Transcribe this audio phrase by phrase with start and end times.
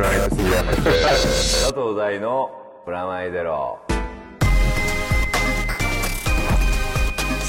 [0.00, 0.76] プライド杉山で。
[1.14, 2.50] す佐藤大の
[2.86, 3.78] プラマイゼロ。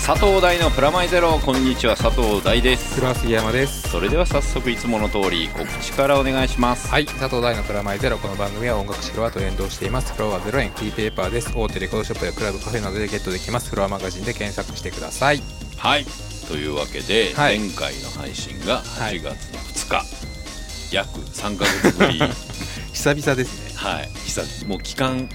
[0.05, 2.99] 佐藤大のプラマイゼロこんにちは佐藤大です。
[2.99, 3.89] 黒杉山です。
[3.89, 6.89] それでは早速いつもの通り告知からお願いします。
[6.89, 8.17] はい佐藤大のプラマイゼロ。
[8.17, 10.11] この番組は音楽シフロアと連動しています。
[10.11, 11.53] フロア0円フリーペーパーです。
[11.55, 13.69] 大手レコードショップやクラブカフェなどでゲットできます。
[13.69, 15.41] フロアマガジンで検索してください。
[15.77, 16.05] はい。
[16.49, 17.59] というわけで、はい。
[17.59, 20.20] 前回の配信がはい8月の2日、
[20.91, 22.19] 約3か月ぶり。
[22.93, 23.73] 久々ですね。
[23.75, 24.09] はい。
[24.25, 25.29] 久々もう期間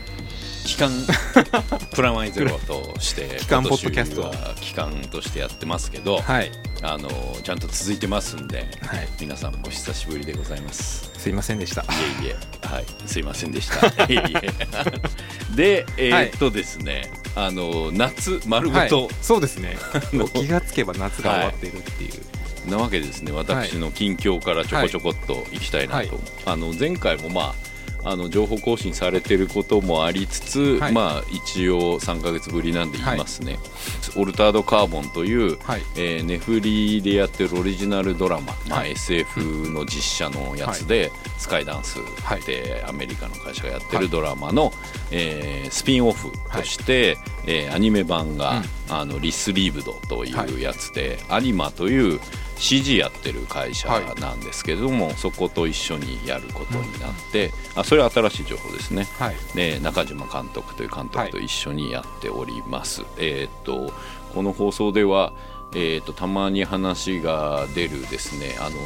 [0.67, 0.91] 期間
[1.95, 4.23] プラマイゼロとして 期間ポッドキャスト。
[4.23, 6.51] は期間としてやってますけど、はい。
[6.83, 7.09] あの
[7.43, 9.09] ちゃんと続いてますんで、はい。
[9.21, 11.11] 皆さんお久しぶりでございます。
[11.17, 11.83] すいませんでした。
[11.83, 11.87] い
[12.23, 12.37] えいえ。
[12.67, 12.85] はい。
[13.07, 13.87] すいませんでした。
[13.87, 14.53] いえいえ。
[15.55, 19.79] でえーっとですね、あの夏丸ごと、はい、そうですね。
[20.35, 22.13] 気がつけば夏が終わっているっていう、
[22.71, 23.33] なわけでですね。
[23.33, 26.09] 私の近況からちょこちょこっといきたいなと、はい。
[26.47, 27.55] あの前回もまあ
[28.09, 30.93] あの情報更新されてることもありつつ、はい。
[30.93, 33.59] まあ一応3か月ぶりなんで言いますね、
[34.15, 35.83] オルタードカーボンという、はい。
[35.97, 38.93] えーネフリでやってるオリジナルドラマ、まあ、はい。
[38.93, 44.73] SF の実写のやつで、スカイダンスってアメリカの会社がやってるドラマの、
[45.11, 52.21] えースピンオフとして、えーアニメ版が、あのリスリーブドというやつで、アニマという
[52.57, 53.89] CG やってる会社
[54.21, 59.07] なんですけれども、そこと一緒にやることになって、あそれは新しい情報ですね。
[59.19, 63.03] はいで中島監督という監督と一緒にやっております。
[63.19, 63.93] えーっと
[64.35, 65.33] この放送では、
[65.77, 68.77] えーっとたまに話が出るですねあの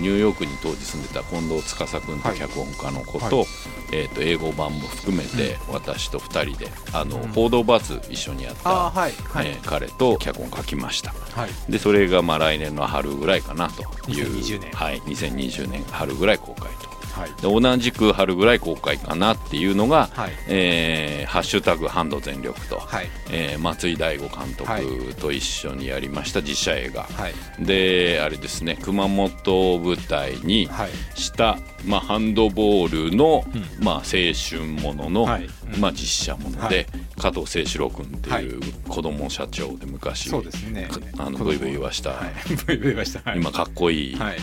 [0.00, 2.38] ニューヨークに当時住んでた近藤司君とはい。
[2.38, 3.46] 脚本家の子と,、は
[3.92, 9.48] えーっと英語版も含めて私と2人であの、報道バズ一緒にやった、はいはい。
[9.48, 11.12] えー彼と脚本書きました。
[11.34, 11.50] はい。
[11.68, 14.70] でそれがまあ来年の春ぐらいかなという2020年。
[14.72, 16.89] はい、2020年春ぐらい公開と。
[17.12, 17.30] はい。
[17.42, 20.32] で同じく春ぐらい公開かなっていうのが「はい。
[20.48, 23.08] えーハッシュタグハンド全力と」はい。
[23.30, 27.34] えー松井大悟監督と一緒にやりました実写映画、はい。
[27.64, 30.90] であれですね熊本を舞台にはい。
[31.14, 33.44] した、まあ、ハンドボールの、
[33.80, 35.44] まあ、青春ものの、はい。
[35.44, 36.86] うんまあ、実写もので、はい。
[37.18, 40.88] 加藤清志郎君ってはいいう子供社長で昔、そうですね。
[41.18, 42.32] あのブイブイ言わした、はい。
[42.66, 43.30] ブイブイ言わした。
[43.30, 43.38] はい。
[43.38, 44.38] 今かっこいい、はい。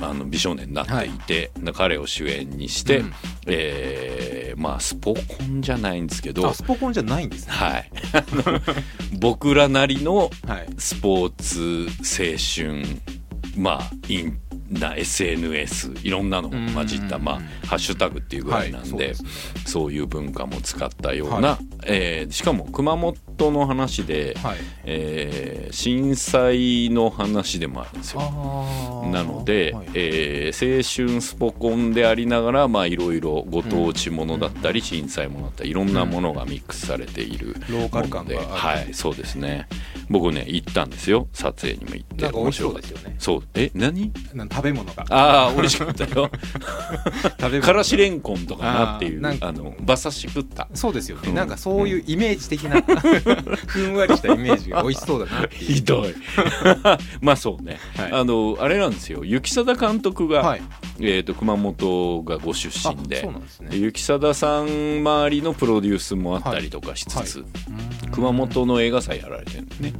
[0.00, 3.12] あの美少年になっていて、で彼を主演にして、うん。
[3.46, 7.52] えーまあスポコンじゃないんですけどあスポコンじゃないんですね。
[7.52, 7.90] はい、
[9.18, 10.66] 僕らなりのはい。
[10.78, 12.86] スポーツ青春
[13.56, 14.38] まあイン
[14.72, 19.14] な SNS いろんなのが混じった、うんまあ、ハッシュタグっていうぐらいなんで,、はい。
[19.66, 23.16] そういう文化も使ったような、はえーしかも熊本
[23.50, 24.58] の話で、はい。
[24.84, 28.20] えー震災の話でもあるんですよ。
[29.10, 38.92] なので、はいえー青春スポコンでありながらまあいろいろご当地ものだったり、震災ものだったりいろんなものがミックスされているローカル感で、はい。
[38.92, 39.66] そうですね。
[40.10, 41.28] 僕ね行ったんですよ。
[41.32, 42.88] 撮影にも行って面白かった。
[42.88, 43.16] ですよね。
[43.18, 43.42] そう。
[43.54, 44.12] え何？
[44.50, 45.06] 食べ物が。
[45.08, 46.30] ああ美味しかったよ。
[47.40, 50.68] 食べ物からしれんこんとかなっていうあの馬刺し食った。
[50.74, 52.82] そうですよね、うんなんかそういうイメージ的な
[53.66, 56.14] ふんわりしたイメージが美味しそうだなひどい。
[57.20, 58.12] まあそうね、はい。
[58.12, 59.24] あのあれなんですよ。
[59.24, 60.62] 雪貞監督が、はい。
[61.00, 63.28] えー、と熊本がご出身あで
[63.72, 67.44] 雪貞さん周りのプロデュースもあったりとかしつつ、
[68.12, 69.92] 熊本の映画祭やられてるんですね、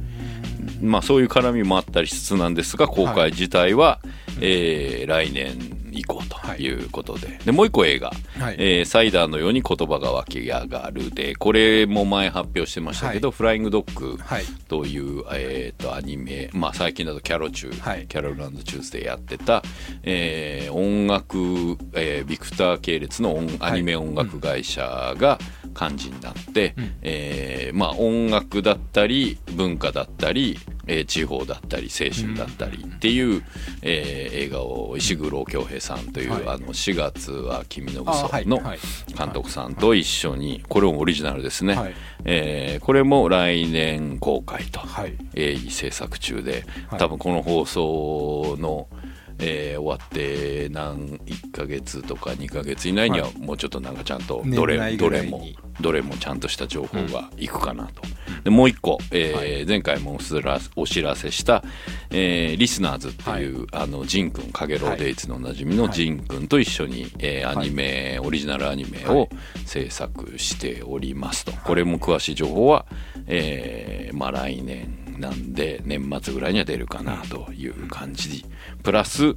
[0.81, 3.99] まあ、そういう絡みもあったりしつつなんですが公開自体は、
[4.39, 8.55] えー来年以降ということで,、でもう一個映画、はい。
[8.57, 13.37] えーサイダーのように言葉が湧き上がる」でこれも前発表してましたけど「はい。
[13.37, 14.43] フライングドッグ」はい。
[14.67, 18.05] という、えー、とアニメ、まあ、最近だとキャロチュー、はい。
[18.07, 19.63] キャロルチューズでやってた、
[20.03, 21.37] えー音楽、
[21.93, 25.39] えービクター系列の音アニメ音楽会社が
[25.79, 33.43] 幹事になって、えーまあ、音楽だったり文化だったり、えー地方だったり青春だったりっていう、
[33.81, 36.41] えー映画を石黒恭平さんという、はい。
[36.47, 38.59] あの4月は君のあ嘘の
[39.17, 41.93] 監督さんと一緒にこれもオリジナルですね、はい。
[42.25, 45.13] えーこれも来年公開と、はい。
[45.33, 46.99] 鋭意制作中ではい。
[46.99, 48.87] 多分この放送の、
[49.39, 55.45] えー終わって何1ヶ月とか2ヶ月以内にはもうちょっとなんかちゃんとどれ,、年内どれも
[55.81, 58.01] どれもちゃんとした情報がいくかなと、
[58.43, 59.65] でもう一個、えーはい。
[59.65, 60.19] 前回も
[60.75, 61.63] お知らせした、
[62.11, 69.29] えーリスナーズっていう、あのジンくんかげろうデイツのおなじみのジンくんと一緒に、えーアニメ、オリジナルアニメを
[69.65, 72.85] 制作しておりますと、これも詳しい情報は、
[73.27, 78.45] えーまあ、来年なんで年末ぐらいには出るかなという感じ。
[78.83, 79.35] プラス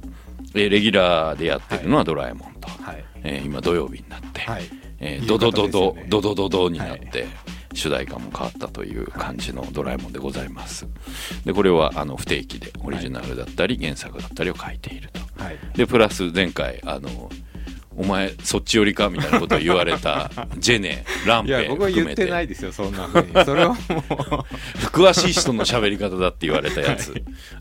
[0.53, 3.05] えーレギュラーでやってるのは「ドラえもんと」はい。
[3.23, 4.63] えー今土曜日になって、はい。
[4.99, 7.27] えーいいドドドドドドドドになって、
[7.73, 10.87] 主題歌も変わったという感じのドラえもんでございます。
[11.45, 15.43] でこれはあの不定期でオリジナルだったり原作だったりを書いていると。
[15.43, 15.57] はい。
[15.75, 17.29] でプラス前回あの
[17.97, 22.31] お前そっち寄りかみたいなことを言われた ジェネランいやペ僕は言って含めて。
[22.31, 23.45] ないですよそんなふうに。
[23.45, 23.77] それはもう。
[24.93, 27.13] 詳しい人の喋り方だって言われたやつ、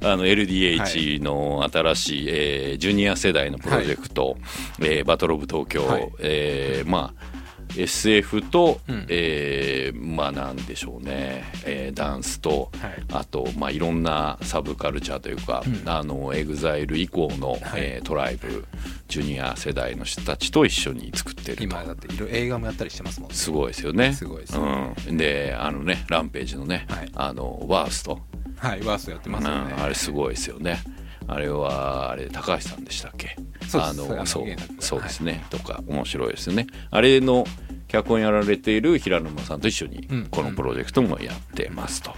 [0.02, 4.36] あの LDH の新しい、えージュニア世代のプロジェクト、
[4.80, 6.08] えー BATTLE OF TOKYO、はい。
[6.20, 7.35] えーまあ
[7.76, 9.06] SF と、うん。
[9.08, 13.04] えーまあなんでしょうね、えーダンスと、はい。
[13.12, 15.88] あと、まあ、いろんなサブカルチャーというか、うん。
[15.88, 17.60] あのエグザイル以降の、はい。
[17.76, 18.64] えートライブ
[19.08, 21.62] ジュニア世代の人たちと一緒に作ってると。
[21.64, 23.34] 今だっていろいろ映画もやったりしてますもんね。
[23.36, 24.12] すごいですよね。
[24.12, 27.10] すごいですうん、であのねランページのね、はい。
[27.14, 28.20] あのワースト、
[28.58, 29.74] はいワーストやってますよね。
[29.76, 29.82] うん。
[29.82, 30.80] あれすごいですよね。
[31.28, 33.36] あれはあれ高橋さんでしたっけ？
[33.68, 33.90] そうです。
[33.90, 34.46] あのそう
[34.80, 35.02] そう。
[35.02, 36.66] ですね、とか面白いですよね。
[36.90, 37.44] あれの
[37.88, 42.12] 脚本やられている平沼さんと一緒にうんこのプロジェクトもやってますと、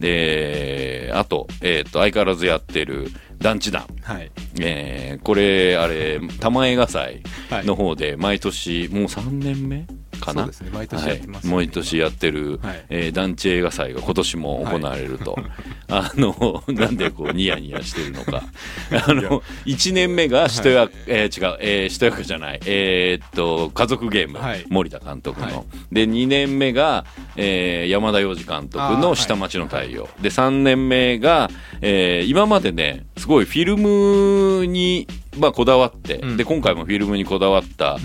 [0.00, 3.84] であと,、えー、と相変わらずやってる団地団。
[4.02, 4.30] はい。
[4.60, 9.86] えーこれあれ玉映画祭の方で毎年もう3年目
[10.18, 10.46] かな。
[10.46, 10.52] ね。
[10.72, 11.56] 毎年やってますよね。
[11.56, 12.84] はい、毎年やってる、はい。
[12.90, 15.36] えー団地映画祭が今年も行われると、
[15.88, 18.42] あのなんでこうニヤニヤしてるのか。
[19.06, 22.60] あの1年目がしとや、えー違う、えー、しとやかじゃない。
[22.66, 24.64] えーっと家族ゲーム、はい。
[24.68, 25.64] 森田監督の、はい。
[25.92, 27.04] で2年目が、
[27.36, 31.50] えー山田洋次監督の「下町の太陽」で3年目が、
[31.80, 35.06] えー今までねすごいフィルムに、
[35.38, 36.36] まあ、こだわって、うん。
[36.36, 37.98] で今回もフィルムにこだわった、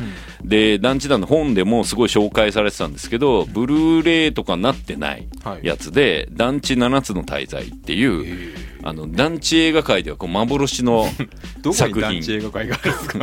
[0.43, 5.65] で団地団の本でもすごい紹介されてたんですけど、ブルーレイとかなってないはい。
[5.65, 8.53] やつで「団地7つの滞在」っていう、
[8.83, 11.07] あの団地映画界ではこう幻の
[11.61, 12.21] どこに作品。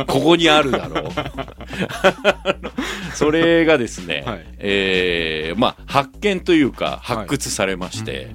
[0.05, 1.11] ここにあるだろう。
[3.13, 4.45] それがですね、はい。
[4.57, 8.29] えーまあ、発見というか発掘されまして、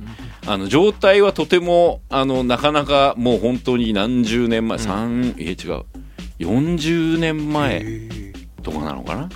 [0.47, 5.85] あの状態はとてもあのなかなかもう本当に何十年前、三え違う。
[6.39, 7.83] 40年前
[8.63, 9.23] とかなのかな？
[9.23, 9.31] はい。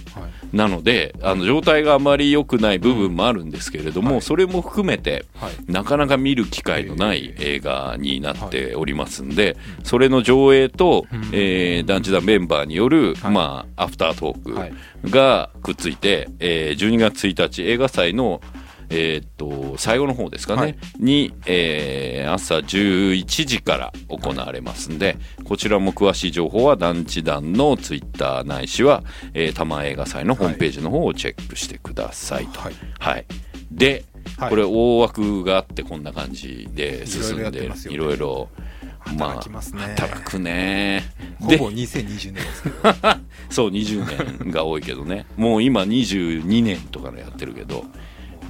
[0.56, 4.22] なのであの状態があまり良くない部分もあるんですけれども、はい。
[4.22, 5.72] それも含めてはい。
[5.72, 11.20] なかなか見る機会のない映画になっておりますんで、それの上映と、うん。
[11.32, 13.32] えー団地団メンバーによる、はい。
[13.32, 14.72] まあ、アフタートーはい。
[15.04, 18.40] クがくっついて、えー12月1日映画祭の、
[18.90, 20.76] えーっと最後の方ですかね、はい。
[20.98, 29.02] に、えー朝11時から行われますんで、こちらも詳しい情報は団地団のツイッターないしは、
[29.34, 32.60] えー、多摩映画祭のホームページの方をチェックしてくださいと。
[32.60, 32.74] はい。
[32.98, 33.26] はい、
[33.70, 34.04] で、
[34.36, 34.50] はい。
[34.50, 38.48] これ大枠があってこんな感じで進んいろいろやっでいろいろ
[39.50, 39.82] ますね。
[39.96, 41.02] 働くね。
[41.40, 42.76] でほぼ2020年ですけど。
[43.50, 45.26] そう20年が多いけどね。
[45.36, 47.84] もう今22年とかのやってるけど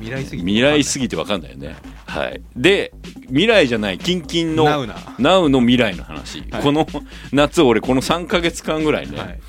[0.00, 1.76] 未来すぎて未来すぎて分かんないよね。
[2.06, 2.42] はい。
[2.56, 2.92] で
[3.28, 4.96] 未来じゃないキンキンのナウな。
[5.18, 6.62] ナウの未来の話、はい。
[6.62, 6.86] この
[7.32, 9.40] 夏俺この3か月間ぐらいね、はい。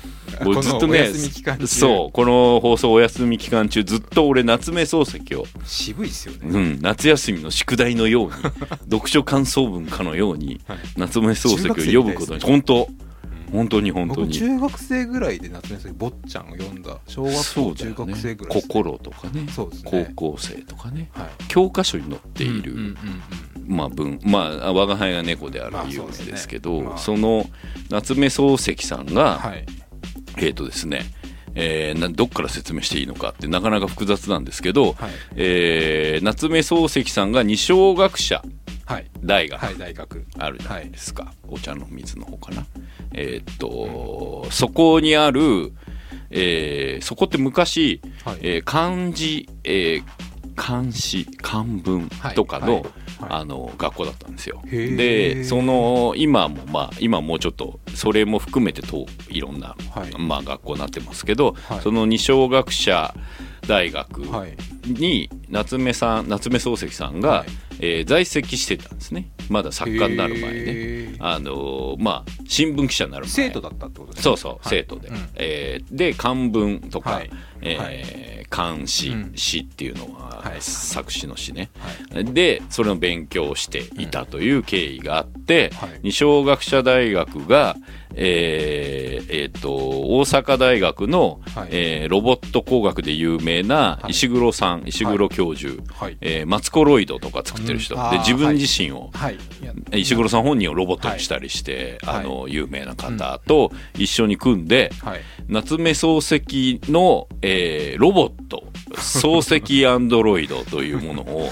[0.62, 1.66] ずっとねこのお休み期間中。
[1.66, 6.40] そうこの放送お休み期間中ずっと俺夏目漱石を渋いですよね。
[6.44, 8.32] うん、夏休みの宿題のように
[8.90, 10.78] 読書感想文かのようにはい。
[10.98, 12.88] 夏目漱石を読むことに本当
[13.52, 14.28] 本当に本当に。
[14.28, 16.98] 僕中学生ぐらいで夏目漱石坊ちゃんを読んだ。
[17.06, 18.62] 小学校中学生ぐらいね。
[18.62, 19.42] 心とかね。
[19.42, 19.48] ね。
[19.84, 21.10] 高校生とかね。
[21.12, 21.28] はい。
[21.48, 22.96] 教科書に載っている、うんうんうん
[23.64, 26.32] まあ文まあ我が輩が猫であるまあ有名そうですね。
[26.32, 26.98] ですけど、まあ。
[26.98, 27.46] その
[27.90, 29.64] 夏目漱石さんが、はい。
[30.38, 31.02] えっ、とですね
[31.54, 35.10] えーなどっから説明していいのかってなかなか複雑なんですけど、はい。
[35.36, 38.42] えー夏目漱石さんが二小学者
[38.92, 39.10] はい。
[39.22, 42.66] 大学、あるじゃないですか、お茶の水の方かな。
[43.14, 45.72] えーっと、そこにある、
[46.30, 48.38] えーそこって昔、はい。
[48.42, 50.04] えー漢字、えー
[50.54, 52.72] 漢詩漢文とかの,、はい。
[52.74, 52.82] はい。
[52.84, 52.92] はい
[53.28, 54.60] あの学校だったんですよ。
[54.64, 60.10] でその今もまあ今もうちょっとそれも含めてといろんな、はい。
[60.20, 61.80] まあ、学校になってますけど、はい。
[61.82, 63.14] その二小学者
[63.66, 64.56] 大学はい。
[64.86, 67.48] に夏目さん夏目漱石さんが、はい。
[67.80, 69.30] えー在籍してたんですね。
[69.48, 71.16] まだ作家になる前ね。
[71.20, 73.30] あのーまあ新聞記者になる前。
[73.30, 74.22] 生徒だったってことですね。
[74.22, 74.60] そうそう、はい。
[74.64, 75.16] 生徒で、うん。
[75.36, 77.30] えーで漢文とか、はい。
[77.64, 80.60] えー、監視詩っていうのは、はい。
[80.60, 81.70] 作詞の詩ね、
[82.12, 86.00] はでそれの勉強をしていたという経緯があって、はい。
[86.02, 87.76] 二松学舎大学が、
[88.14, 91.68] えーえーと大阪大学の、はい。
[91.70, 94.10] えーロボット工学で有名なはい。
[94.12, 96.16] 石黒さん、石黒教授、はい。
[96.20, 98.10] えーマツコロイドとか作ってる人、うん。
[98.10, 99.38] で自分自身を、はい。
[100.00, 102.16] 石黒さん本人をロボットにしたりして、はい。
[102.20, 105.20] あの有名な方と一緒に組んで、はい。
[105.48, 108.64] 夏目漱石の、えーロボット。
[108.92, 111.50] 漱石アンドロイドというものを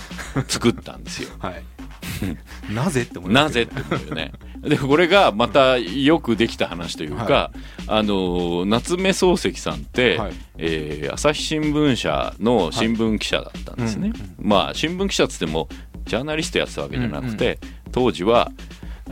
[0.49, 1.31] 作ったんですよ。
[2.27, 2.33] は
[2.71, 4.33] いなぜって思いまなぜって思うよね。
[4.63, 7.53] でこれがまたよくできた話というか、は
[7.87, 10.33] あの夏目漱石さんって、はい。
[10.59, 14.13] えー朝日新聞社の新聞記者だったんですね。
[14.41, 15.69] うんまあ新聞記者っつっても
[16.05, 17.59] ジャーナリストやってたわけじゃなくて、
[17.93, 18.51] 当時は、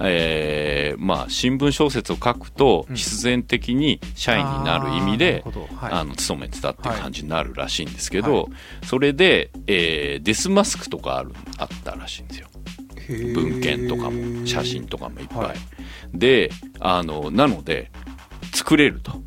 [0.00, 2.97] えーまあ、新聞小説を書くとうん。
[2.97, 5.77] 必然的に社員になる意味で、あーなるほど。
[5.77, 5.93] はい。
[5.93, 8.49] あの勤めてたっていう感じになるらしいんですけど、
[8.85, 12.49] それで、えーデスマスクとかあるあったらしいんですよ
[13.09, 15.57] 文献とかも写真とかもいっぱい、はい。
[16.12, 16.50] で
[16.81, 17.91] あのなので
[18.55, 19.12] 作れると。
[19.12, 19.23] はい。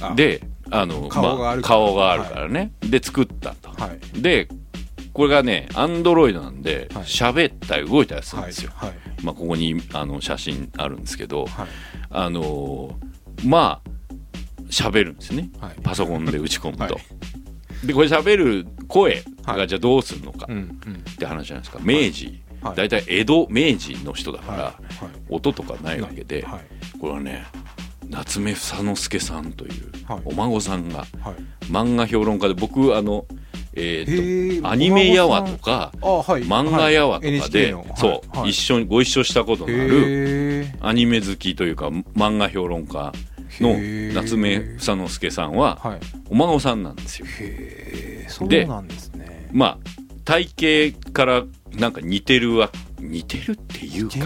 [0.00, 1.80] あであの顔があるから。
[1.80, 4.20] ま顔があるからね、で作ったと、はい。
[4.20, 4.48] で
[5.12, 7.04] これがねアンドロイドなんではい。
[7.04, 8.92] 喋、ったり動いたりするんはいですよ、はい。
[9.22, 11.68] まあ、ここにあの写真あるんですけど、はい。
[12.10, 13.88] あのーまあ
[14.68, 15.50] 喋るんですね。
[15.60, 15.76] はい。
[15.82, 17.00] パソコンで打ち込むと、は
[17.82, 17.86] い。
[17.86, 19.58] でこれ喋る声はい。
[19.58, 21.78] がじゃあどうするのかって話じゃないですか。
[21.82, 22.42] 明治、はい
[22.74, 24.74] 大体江戸明治の人だから、はい。
[25.28, 26.60] 音とかないわけで、はい。
[27.00, 27.46] これはね
[28.08, 30.22] 夏目房之助さんというはい。
[30.24, 31.06] お孫さんがはい。
[31.70, 33.26] 漫画評論家で僕あの
[33.74, 38.50] えへー、ーとアニメやわとか漫画やわとかで、そう、はい。
[38.50, 43.12] 一緒にご一緒したことのあるアニメ好きというか漫画評論家
[43.60, 43.76] の
[44.14, 46.00] 夏目房之助さんははい。
[46.30, 47.26] お孫さんなんですよ。
[48.48, 48.66] で
[49.52, 49.78] まあ
[50.24, 51.44] 体型から
[51.74, 52.70] なんか似てるわ
[53.00, 54.16] 似てるっていうか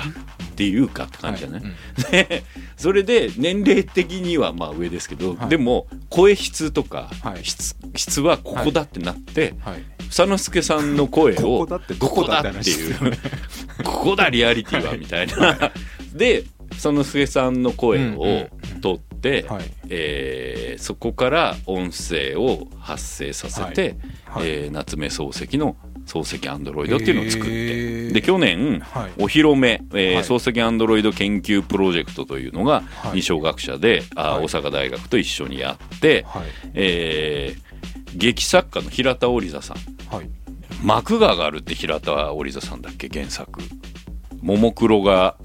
[0.53, 2.11] っていうかって感じじゃない、はいうん。
[2.11, 2.45] で
[2.77, 5.49] それで年齢的にはまあ上ですけど、はい。
[5.49, 7.45] でも声質とかはい。
[7.45, 9.83] 質質はここだってなって、はい。
[10.11, 13.19] 房之助さんの声をここだってどこだって話ですよね。
[13.83, 15.73] ここだリアリティはみたいな。
[16.15, 16.45] で
[16.79, 18.49] 房之助さんの声を
[18.81, 19.65] 取って、はい。
[19.89, 24.49] えーそこから音声を発生させて、はい。
[24.49, 32.83] えー夏目漱石の漱石アンドロイドっていうのを作って、へーで去年はいお披露目、えー漱石アンドロイド研究プロジェクトというのが
[33.15, 36.43] 二松学者で、あはい大阪大学と一緒にやって、はい
[36.75, 37.73] えー
[38.15, 39.77] 劇作家の平田織座さん
[40.15, 40.29] はい
[40.83, 43.61] 幕が上がるって平田織座さんだっけ原作
[44.43, 45.37] ももクロが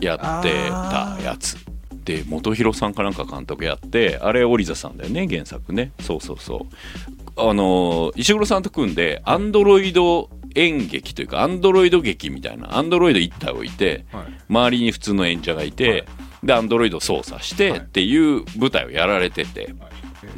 [0.00, 1.56] やってたやつ
[2.04, 14.26] で本広さんかなんか監督やってあれ織座さんだよね原作ねそうそうそうあの石黒さんと組んでアンドロイド演劇というかアンドロイド劇みたいなアンドロイド1体置いてはい。
[14.48, 16.04] 周りに普通の演者がいて、はい。
[16.44, 17.80] でアンドロイド操作してはい。
[17.80, 19.74] っていう舞台をやられてて、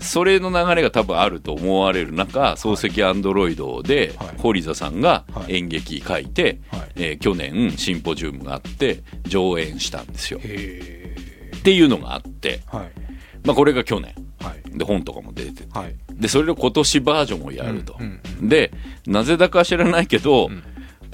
[0.00, 4.28] それの流れが多分あると思われる中漱石アンドロイドではい。
[4.38, 5.56] 堀座さんがはい。
[5.56, 6.90] 演劇書いて、はい。
[6.96, 10.40] えー去年シンポジウムがあって上演したんですよ。
[10.42, 11.14] へ
[11.56, 13.09] っていうのがあって、えはい
[13.44, 14.14] まあ、これが去年。
[14.40, 14.78] はい。
[14.78, 15.78] で本とかも出てて。
[15.78, 15.94] はい。
[16.12, 18.72] でそれで今年バージョンをやると、うんうんで
[19.06, 20.62] なぜだか知らないけど、ん。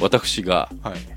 [0.00, 1.15] 私がはい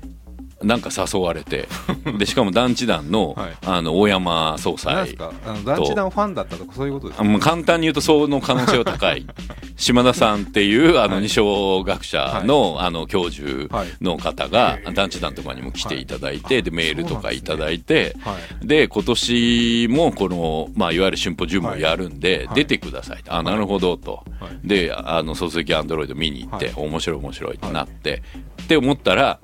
[0.62, 1.68] なんか誘われて。
[2.18, 3.50] でしかも団地団の,、はい。
[3.66, 5.32] あの大山総裁何ですか？
[5.46, 7.24] あの団地団ファンだったとかそういうことですか？
[7.24, 9.26] あもう簡単に言うとその可能性は高い。
[9.76, 11.22] 島田さんっていうあのはい。
[11.22, 13.88] 二小学者の,、あの教授はい。
[14.00, 16.62] の方が団地団とかにも来ていただいて、はい。
[16.62, 18.66] でメールとかいただいて、はい。
[18.66, 22.56] で今年もこの、まあ、いわゆるシンポジウムをやるんで、はい。
[22.56, 24.68] 出てくださいと、あなるほどと、はい。
[24.68, 26.74] であの漱石アンドロイド見に行って、はい。
[26.76, 28.22] 面白い面白いってなって、
[28.62, 29.38] って思ったら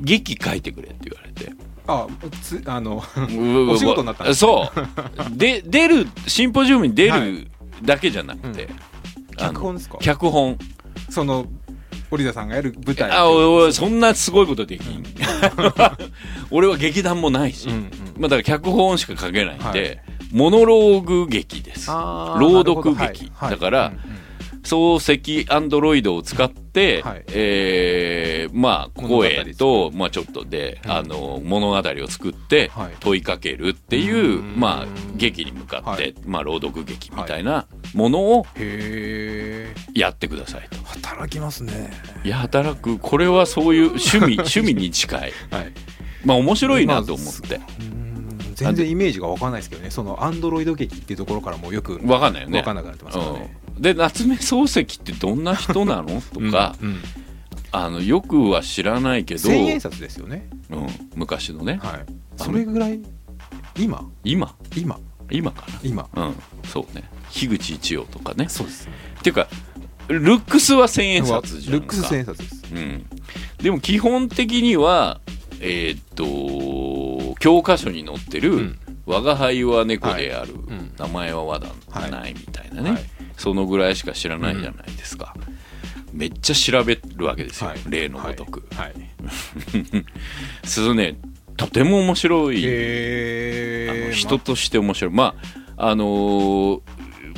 [0.00, 1.52] 劇書いてくれって言われて。
[1.86, 2.06] あ
[2.42, 3.02] つあの
[3.68, 5.36] お お仕事になったそう。
[5.36, 7.46] で出るシンポジウムに出るはい。
[7.82, 8.68] だけじゃなくて、
[9.38, 9.98] あの脚本ですか？
[10.00, 10.58] 脚本。
[11.08, 11.46] その
[12.10, 13.10] 織田さんがやる舞台。
[13.10, 15.02] あおいそんなすごいことできん。
[16.50, 17.90] 俺は劇団もないし、うんうん。
[18.18, 20.00] まあ、だから脚本しか書けないんで、はい。
[20.32, 21.88] モノローグ劇です。
[21.88, 23.50] 朗読劇、はい。
[23.50, 24.19] だから、うんうん
[24.62, 27.24] 漱石アンドロイドを使って、はい。
[27.28, 32.96] えーまあ、声と、まあ、ちょっとで、うんあの物語を作ってはい。
[33.00, 34.58] 問いかけるっていう、うん。
[34.58, 34.86] まあ、
[35.16, 36.14] 劇に向かって、はい。
[36.24, 38.46] まあ、朗読劇みたいなものを
[39.94, 40.78] やってくださいと。
[40.84, 41.90] 働きますね。
[42.24, 42.98] いや働く。
[42.98, 45.72] これはそういう趣味 趣味に近い、はい。
[46.24, 47.56] まあ、面白いなと思って。
[47.56, 48.09] うん
[48.64, 49.90] 全然イメージが分かんないですけどね。
[49.90, 52.58] そのアンドロイド劇っていうところからもよく分かんないよね。
[52.60, 56.20] 分かんなくなってますからね、うん、で夏目漱石ってどんな人なの？
[56.32, 57.02] とか、うんうん、
[57.72, 63.00] あのよくは知らないけど千円札ですよね、うん、昔のね、はい、それぐらい？
[63.78, 64.04] 今？
[64.24, 64.54] 今？
[64.76, 64.98] 今。
[65.30, 65.80] 今かな？
[65.82, 66.08] 今。
[66.14, 66.34] うん。
[66.64, 67.04] そうね。
[67.30, 68.48] 樋口一葉とかね。
[68.48, 68.86] そうです。
[68.86, 69.48] ねっていうか
[70.08, 73.06] ルックスは千円札じゃんルックス千円札です、うん、
[73.58, 75.20] でも基本的には
[75.60, 76.24] えー、っと
[77.40, 80.62] 教科書に載ってる、うん「我が輩は猫である、はい、
[80.98, 83.02] 名前は和田ない」みたいなね、はい、
[83.36, 85.34] そのぐらいしか知らないじゃないですか、
[86.12, 88.62] うん、めっちゃ調べるわけですよ、はい、例のごとく。
[88.76, 88.94] はい、
[90.64, 91.16] するね
[91.56, 95.12] とても面白い、あの人として面白い。
[95.12, 95.34] ま
[95.76, 96.80] ああのー、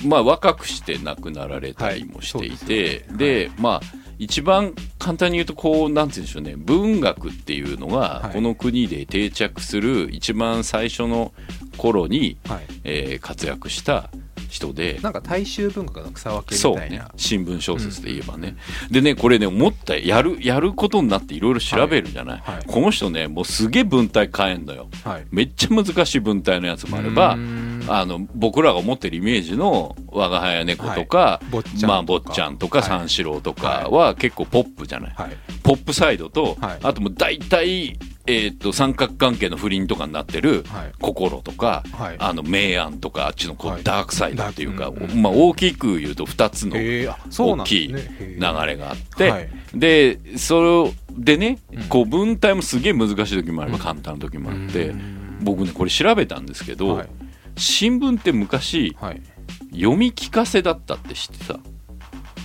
[0.07, 6.55] まあ若くして亡くなられたりもしていて、はい、で、ね、まあ一番簡単に言うとこうなんて言うんでしょうね。
[6.57, 11.33] 文学っていうのがこの国で定着する一番最初の
[11.77, 14.11] 頃に、はい、えー、活躍した
[14.53, 14.99] 人で。
[15.03, 18.57] なんか大衆文学の草分けみたいな、ね、新聞小説で言えばね、
[18.89, 27.33] うん、でねこれね思ったやるやることになっていろいろ調べるじゃない、はいはい、この人ねもうすげえ文体変えんのよ、はい、めっちゃ難しい文体のやつもあれば
[27.89, 31.41] あの僕らが思ってるイメージの「我が輩猫」とか
[31.83, 35.15] 「まあ、坊ちゃん」とか「三四郎」とかは結構ポップじゃない、
[35.63, 40.65] ポップサイドと、あともう大体えー、と三角関係の不倫とかになってる
[41.01, 47.97] 心とか、はい、あの明暗とかあっちのこう、ダークサイドっていうか、まあ、大きく言うと2つの大きい流
[48.39, 54.95] れがあって、でそれでねこう文体もすげえ難しい時もあれば簡単な時もあって、
[55.41, 57.03] 僕ねこれ調べたんですけど、
[57.57, 58.97] 新聞って昔、
[59.73, 61.59] 読み聞かせだったって知ってた？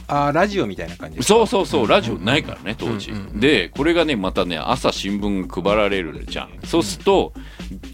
[0.07, 7.33] あラジオみたいな感じそうそうそうラジオないからね当時、でこれがねまたね朝新聞が配られるじゃん、そうすると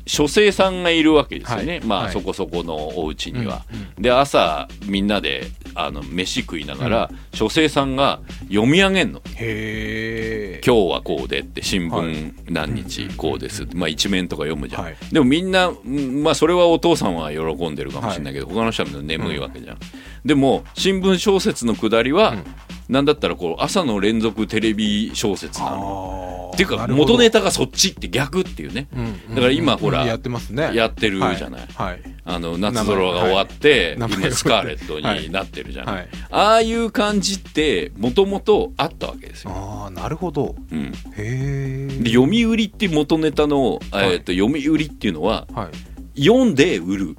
[0.05, 19.77] 書生さんがいるわけですよね、はい、まあ、はい、そこそこのお家には、うんうん、で朝みんなであの飯食いながら、うん、書生さんが読み上げんの「へ今日はこうで」って新聞何日こうです、まあ、一面とか読むじゃん、はい、でもみんな、まあ、それはお父さんは喜んでるかもしれないけど、はい、他の人は眠いわけじゃん、
[20.25, 22.43] でも新聞小説のくだりは、うん、
[22.89, 26.33] なんだったらこう朝の連続テレビ小説なの。
[26.53, 28.87] っていうか元ネタがそっちって逆っていうね、
[29.29, 30.71] だから今ほら、やってますね。
[30.75, 32.01] やってるじゃない、はい。
[32.25, 39.51] あの夏空が終わって、今スカーレットになってるじゃない、ああいう感じってもともとあったわけですよ。
[39.51, 45.71] ああなるほど、うん、へえ読売って元ネタの、えー、と読売っていうのは、は
[46.13, 47.17] い、読んで売る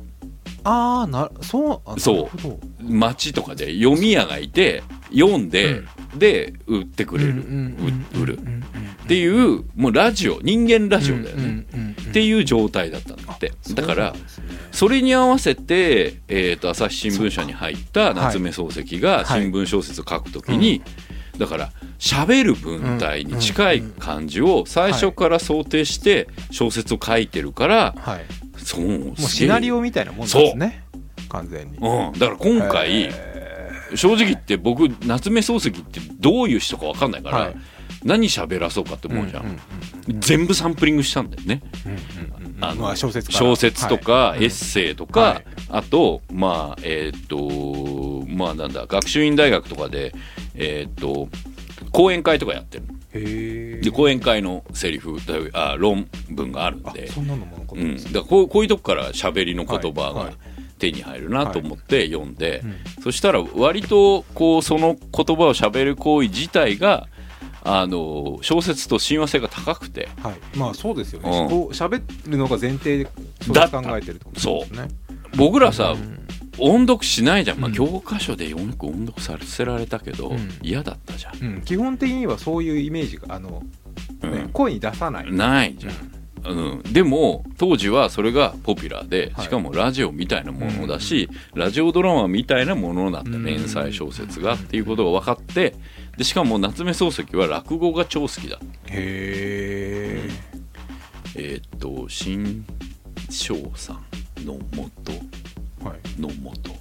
[0.64, 2.30] ああなそうそ
[2.80, 2.82] う。
[2.82, 7.44] 町とかで読み屋がいて読んで、うん、で売ってくれる、
[8.20, 8.38] 売る。
[9.04, 11.66] っていうもうラジオ人間ラジオだよね、
[12.10, 13.52] っていう状態だったんだって。
[13.74, 14.14] だから
[14.72, 20.82] それに合わせて、えー、と朝日新聞社に入った夏目漱石が新聞小説を書くときに、
[21.38, 27.94] だから喋る文体に近い感じを最初から想定して小説を書いてるから、
[28.64, 30.84] そうもうシナリオみたいなもんですね。
[31.28, 33.10] 完全に、うん、だから今回
[33.94, 37.56] 正直言って僕夏目漱石ってどういう人か分かんないから、はい、
[38.04, 39.58] 何喋らそうかって思うじゃん,、
[40.20, 41.62] 全部サンプリングしたんだよね、
[42.60, 50.14] あの小説小説とか、エッセイとか、はい、あとまあえっ、とまあなんだ学習院大学とかで
[50.54, 51.28] えっ、と
[51.90, 55.18] 講演会とかやってるで講演会のセリフ
[55.52, 57.08] あ論文があるんで。
[57.08, 60.32] そんなのもうん、だこうこういうとこから喋りの言葉が
[60.78, 67.08] 手に入るなと思って読んで、はいはいうん、そしたら割とこうその言葉を喋る行為自体が
[67.62, 73.08] あの小説と親和性が高くて、はい、まあそうですよね、うん、こう喋るのが前提で
[73.40, 74.88] そう考えてるってことですね。
[75.36, 76.23] 僕らさ、うん、
[76.58, 83.62] 音読しないじゃん、まあ、教科書でよく音読させられたけど、うん、嫌だったじゃん、基本的にはそういうイメージがあの、
[84.22, 85.32] ね声に出さない。
[85.32, 86.14] ないじゃん、
[86.44, 95.74] うん、でも当時はそれがポピュラーでしかもラジオみたいなものだし、ラジオドラマみたいなものだった連載小説がっていうことが分かって
[96.16, 98.58] でしかも夏目漱石は落語が超好きだ。
[98.90, 100.28] へ
[101.36, 102.64] えー、っと新
[103.30, 103.94] 章さ
[104.40, 105.12] んのもと
[106.18, 106.72] のもと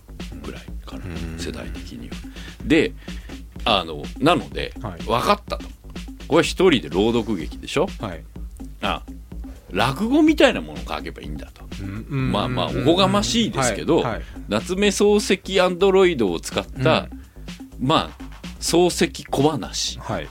[0.43, 1.03] ぐらいかな、
[1.37, 2.15] 世代的には。
[2.65, 2.93] で
[3.65, 5.65] あのなので、はい、分かったと。
[6.27, 8.23] これは一人で朗読劇でしょ、はい、
[8.81, 9.03] あ
[9.71, 11.63] 落語みたいなものを書けばいいんだと、
[12.09, 17.09] まあまあおこがましいですけど、はいはい、夏目漱石アンドロイドを使った、
[17.79, 18.23] うん、まあ
[18.59, 20.27] 漱石小話を、はい、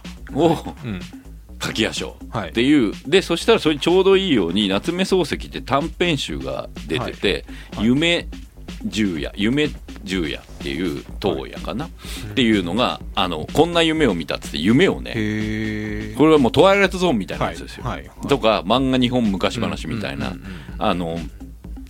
[1.58, 7.44] 柿屋賞っていう、はい、でそしたらそれにちょうどいいように夏目漱石って短編集が出てて
[7.76, 8.28] 「はい、夢
[8.87, 9.71] 十夜夢
[10.05, 11.88] 十夜」っていう東夜かな、っ
[12.35, 15.12] ていうのがあのこんな夢を見たっつって夢をね
[16.16, 17.85] これはもう「トワイライトゾーン」みたいなやつですよ、
[18.29, 20.35] とか漫画日本昔話みたいな、
[20.79, 21.18] あの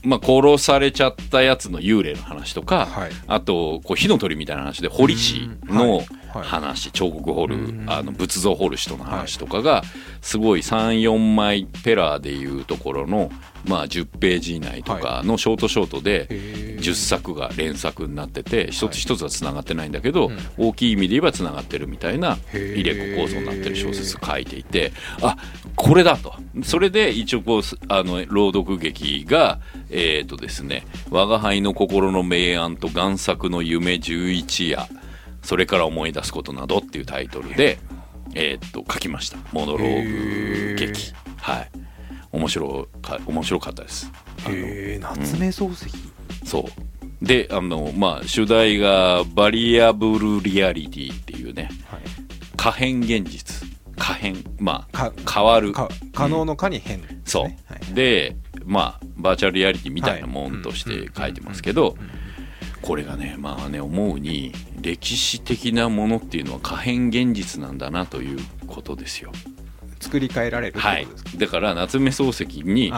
[0.04, 9.82] まあ、殺されちゃったやつの幽霊の話とか、はい、あとこう火の鳥みたいな話で堀氏の話、彫刻彫るあの仏像彫る人の話とかが
[10.20, 13.30] すごい34枚ペラーでいうところの、
[13.66, 24.92] まあ、10ページ以内とかのショートショートで10作が連作になってて一つ一つはつながってないんだけど、大きい意味で言えばつながってるみたいな入れ子構造になってる小説書いていて
[25.22, 25.36] あ
[25.76, 26.34] これだと。
[26.64, 29.58] それで一応こうあの朗読劇が
[29.90, 34.86] えっ、ー、とですね「我が輩の心の明暗と贋作の夢十一夜」
[35.42, 37.78] それから思い出すことなどっていうタイトルで、
[38.34, 39.38] えー、っと書きました。
[39.52, 41.12] モノローグ劇。
[41.36, 41.70] はい。
[42.32, 44.10] 面白か面白かったです。
[44.48, 47.24] へえ夏目漱石、うん、そう。
[47.24, 52.00] であのまあ主題がバリアブルリアリティっていうね、はい、
[52.56, 53.68] 可変現実。
[53.98, 55.72] 可変まあ変わる。
[55.72, 55.88] 可
[56.28, 57.08] 能の可に変、ね。
[57.10, 61.96] うん、そう、はい、でまあバーチャルリアリティみたいなもんとして書いてますけど
[62.82, 69.32] これがねまあね思うに歴史的なものっていうのは可変現実なんだなということですよ。
[70.02, 72.92] 作り変えられるはい、だから夏目漱石に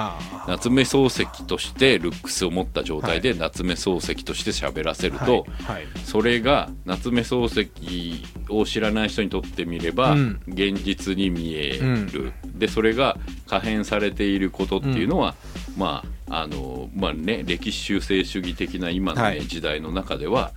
[0.49, 5.75] 夏目漱石としてルックスを持った状態で夏目漱石として喋らせると、はい。
[5.75, 10.15] はい、それが夏目漱石を知らない人にとってみれば、
[10.49, 15.35] 現実に見える、うん、でそれが可変されていることっていうのは、
[15.75, 20.53] うん、まああのまあね歴史修正主義的な今のね、はい、時代の中では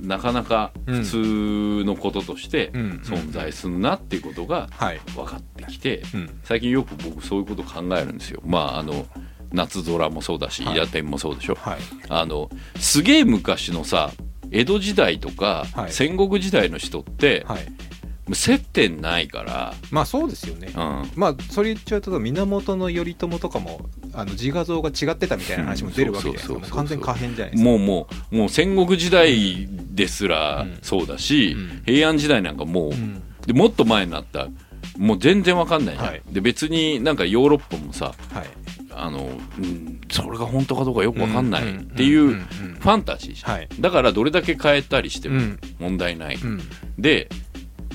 [0.00, 4.68] なかなか普通のこととして存在するなっていうことが
[5.14, 6.02] 分かってきて、
[6.44, 8.40] 最近よく僕そういうこと考えるんですよ。
[8.44, 9.06] まああの
[9.52, 11.78] 夏空もそうだし、伊達天もそうでしょ、はい、
[12.08, 14.12] あのすげえ昔のさ
[14.52, 17.66] 江戸時代とか、戦国時代の人って、はい
[18.34, 19.74] 接点ないから。
[19.90, 23.80] まあそうですよね、うん、まあそれ言っちゃうと源頼朝とかも
[24.12, 26.76] あの自画像が違ってたみたいな話も出るわけじゃないですか。
[26.76, 27.70] 完全可変じゃないですか。
[27.70, 34.48] もうもうもう戦国時代ですらそうだし、うん、平安時代なんかもう、うん、でもっと前になった
[34.96, 38.46] もう全然わかんないじゃん、はい、で別になんかヨーロッパもさ、はい、
[38.92, 46.38] あの、うん、それが本当かどうかよくわかんないっていうファンタジーじゃん、はい、だからどれだけ変えたりしても問題ない、
[46.98, 47.28] で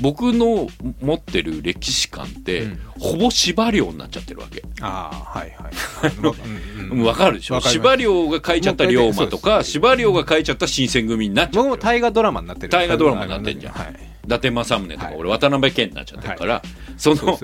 [0.01, 0.67] 僕の
[1.01, 4.63] 持ってる歴史観って、うん、ほぼ司馬遼になっちゃってるわけ。
[4.81, 7.01] ああ、はいはい。
[7.03, 7.61] わかるでしょ？
[7.61, 11.75] 司馬遼が書いちゃった龍馬とか、司馬遼が書いちゃった新選組になっちゃってる。
[11.75, 12.69] も大河ドラマになってる。
[12.69, 13.73] 大河ドラマになってんじゃん。
[13.73, 17.39] はい、伊達政宗とか、俺渡辺謙になっちゃってるから、はい、その、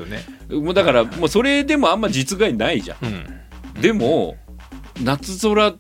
[0.61, 2.97] もうだから、もうそれでもあんま実害ないじゃん。
[3.75, 4.35] うん、でも、
[5.01, 5.73] 夏空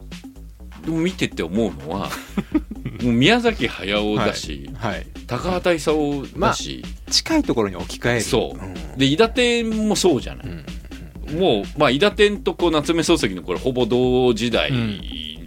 [0.87, 2.09] 見てて思うのは
[3.01, 4.91] 宮崎駿だし、はい。
[4.91, 8.21] はい、高畑勲だし、まあ、近いところに置き換える。
[8.21, 15.01] そう、うん、で伊達天もそうじゃない、うん、もう、まあ、伊達天とこう夏目漱石のこれほぼ同時代、うん、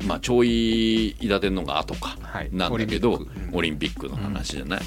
[0.07, 2.17] まあ、ちょい伊達天のが後か
[2.53, 4.81] なんだけど、はい、オリンピックの話じゃない、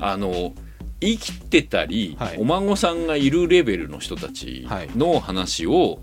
[0.00, 0.54] あの
[1.00, 6.00] 生きてたり、はい、お孫さんがいるレベルの人たちの話を、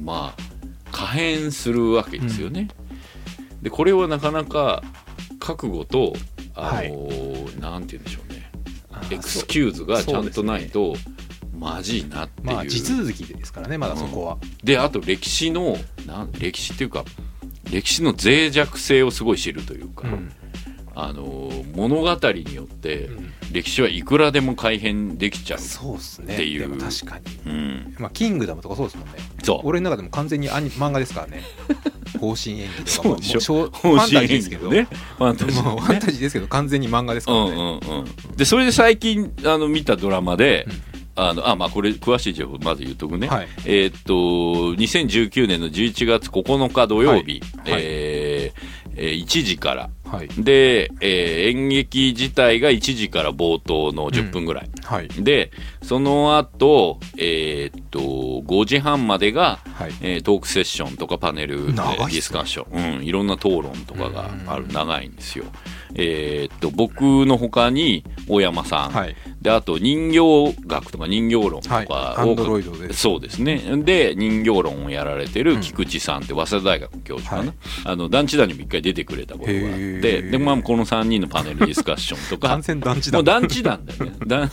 [0.00, 0.42] まあ
[0.90, 2.68] 可変するわけですよね。
[3.62, 4.84] でこれはなかなか
[5.44, 6.14] 覚悟と
[6.54, 8.50] あの、はい、なんて言うんでしょうね。
[9.10, 10.94] エクスキューズがちゃんとないと、
[11.54, 17.04] まじいなっていう、まあ、地続きですからねまだそこは、うん、であと歴史のなん歴史っていうか
[17.70, 20.32] 歴史の脆弱性をすごい知るというか、うん、
[20.96, 23.10] あの物語によって
[23.52, 27.96] 歴史はいくらでも改変できちゃうっていう、ね、確かに、うん。
[27.98, 29.14] まあ、キングダムとかそうですもんね。
[29.42, 29.60] そう。
[29.64, 31.42] 俺の中でも完全にアニ漫画ですからね。
[32.20, 33.22] 方針演技とかも。
[33.22, 34.70] そうファンタジーですけど。
[34.70, 34.88] ね。
[35.18, 44.14] ファンタジー、ね、ファンタジーですけど完全に漫画ですからね、うんうんうん、でそれで最近あの見たドラマで、うんあのあまあこれ詳しい情報まず言っとくね、はい、えー、っと
[44.80, 59.92] 2019年の11月9日土曜日、はい、えー、1時から、はい、で、えー、演劇自体が1時から冒頭の10分ぐらい、うんはい、でその後、えー、っと5時半までが、はい。
[60.00, 64.68] えー、トークセッションとかパネルディスカッション、うん、いろんな討論とかがある。
[64.68, 65.44] 長いんですよ。
[65.94, 71.80] えー、っと僕のほかに大山さん、はい、であと人形学とか人形論とか、は
[72.90, 73.60] い、そうですね。
[73.84, 77.54] で人形論をやられてる菊池さんって早稲田大学教授かな、はい、
[77.84, 82.48] あの団地団にも一回出てくれたことがあってで、まあ、この3人のパネルディスカッションとか。
[82.48, 84.12] 完全団地団もう団地団だよね。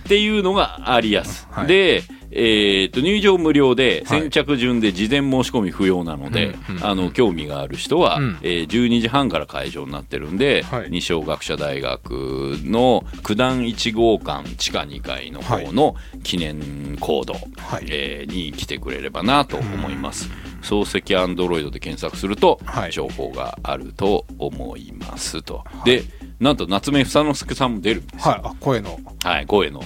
[0.00, 20.30] っていうのがありやす、はい、でえー、と入場無料で先着順で事前申し込み不要なので、はい、あの興味がある人は、うん、えー、12時半から会場になってるんで、はい、二松学舎大学の九段1号館地下2階の方の記念コード、はい、えー、に来てくれればなと思います。
[20.62, 25.64] 漱石アンドロイドで検索すると情報があると思いますと。
[25.84, 26.04] で
[26.40, 28.28] なんと夏目房之助さんも出るんです。
[28.28, 28.98] はい、あ声の。
[29.24, 29.82] はい声の。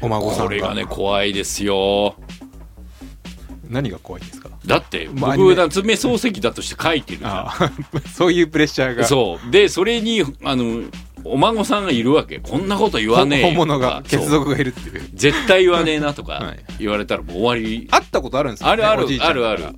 [0.00, 2.14] お孫さんこれがね怖いですよ。
[3.68, 4.48] 何が怖いんですか？
[4.64, 8.08] だって僕夏目漱石だとして書いてるじゃん。
[8.08, 9.04] そういうプレッシャーが。
[9.04, 9.50] そう。
[9.50, 10.82] でそれにあの
[11.28, 12.38] お孫さんがいるわけ。
[12.38, 15.02] こんなこと言わねえ本物が血族がいるっていう。
[15.14, 17.86] 絶対言わねえなとか言われたらもう終わり。
[17.88, 19.76] 会ったことあるんですか、ね、あるあるあるある、うん、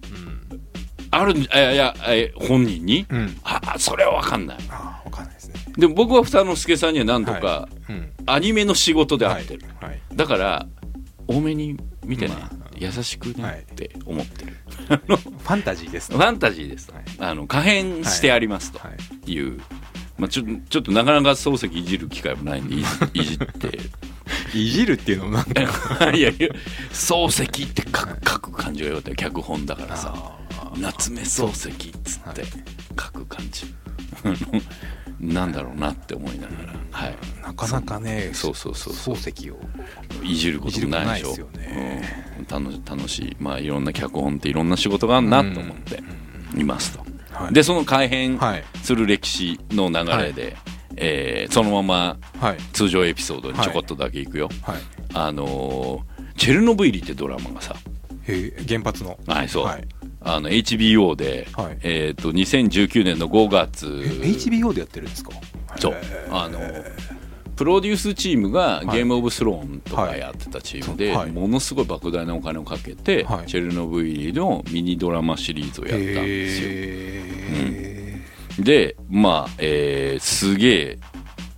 [1.10, 1.94] あるいやいや
[2.48, 4.58] 本人に、うん、あそれは分かんない。
[4.70, 5.54] あ分かんないですね。
[5.76, 7.92] でも僕は二之助さんには何とか、はい。
[7.92, 9.90] うん、アニメの仕事で会ってる、はい。
[9.90, 10.66] はい、だから
[11.26, 13.66] 多めに見てね、まあ、優しくね。
[13.70, 18.80] って思ってる、ファンタジーです、ね、ファンタジーです、あの可変してありますと
[19.30, 19.60] いう、
[20.20, 23.78] まあ、ちょちょっとなかなか漱石いじる機会もないんでいじって。
[24.54, 26.11] いじるっていうのもなんか。
[26.14, 26.48] いやいや
[26.92, 30.40] 漱石って書く書く感じがよかった脚本だからさ。
[30.76, 32.44] 夏目漱石っつって
[32.98, 33.74] 書く感じ。
[35.20, 39.59] なんだろうなって思いながら、はい、なかなかねそうそうそう漱石を。
[40.22, 41.48] いじることもないでしょ。
[41.54, 42.02] う、ね。
[42.38, 46.02] うん、楽楽しい、まあ、いろんな脚本っていろんな仕事があるなと思って
[46.56, 48.38] いますと、はい、でその改編
[48.82, 50.54] する歴史の流れで、はい、
[50.96, 52.16] えー、そのまま
[52.72, 54.76] 通常エピソードにちょこっとだけいくよ、はい、
[55.14, 57.74] あのー、チェルノブイリってドラマがさ
[58.68, 59.18] 原発の。
[59.26, 59.88] はいそう、はい。
[60.22, 65.30] あの HBO で、はい、えーと、2019年の5月 HBO でやってるんですか？
[65.76, 65.96] そう。
[66.30, 66.60] あの
[67.60, 76.70] プロデュースチームがゲームオブスローンとかやってたチームで、はい、ものすごい莫大なお金をかけて、はい、チェルノブイリのミニドラマシリーズをやったんですよ。
[78.60, 80.98] うん、でまあ、えー、すげえ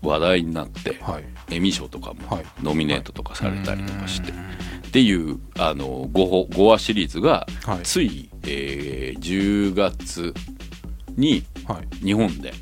[0.02, 4.32] 話題になって、はい、エミ賞とかもノミネートとかされたりとかして。
[4.32, 7.46] っていうあの 5, 5話シリーズが、
[7.84, 10.34] つい、えー、10月
[11.16, 11.44] に
[12.02, 12.52] 日本で、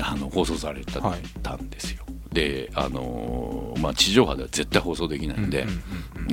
[0.00, 1.00] あの放送された,、
[1.42, 2.04] たんですよ。
[2.32, 5.66] であのー、まあ、地上波では絶対放送できないんで、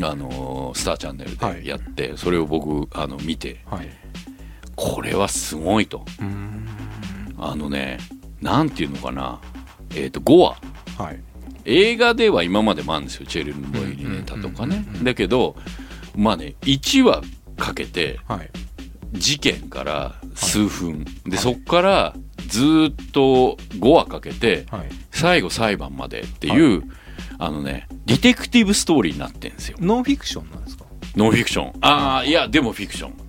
[0.04, 3.90] あのー、スターチャンネルでやって、はい、それを僕あの見て、はい、
[4.76, 6.06] これはすごいと。
[7.40, 8.00] あのね
[8.42, 9.40] なんていうのかな。
[9.92, 10.58] えっ、ー、と5話、
[11.04, 11.20] はい、
[11.66, 13.26] 映画では今までもあるんですよ。
[13.26, 14.86] チェルノブイリネタとかね。
[15.04, 15.56] だけど
[16.16, 17.22] まあね1話
[17.58, 18.20] かけて、
[19.14, 22.14] 事件から数分、でそっから
[22.48, 24.66] ずっと5話かけて、
[25.18, 26.84] 最後裁判までっていう、
[27.40, 29.78] あのねディテクティブストーリーになってんですよ。
[29.82, 30.86] ノンフィクションなんですか？
[31.16, 31.74] ノンフィクション。
[31.82, 33.27] ああいやでもフィクション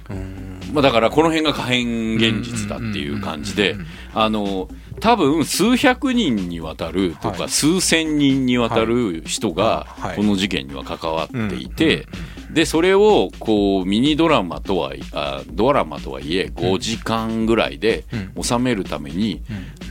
[0.73, 3.77] まあ、だからこの辺が可変現実だっていう感じで
[4.15, 4.69] あの
[5.01, 12.07] 多分数百人にわたるとか、数千人にわたる人がこの事件には関わっていて、
[12.51, 18.05] でそれをこうミニドラマとはあドラマとはいえ5時間ぐらいで
[18.41, 19.43] 収めるために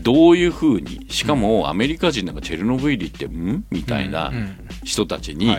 [0.01, 3.65] どういうふうにしかもアメリカ人なんかチェルノブイリってん？
[3.71, 4.33] みたいな
[4.83, 5.55] 人たちに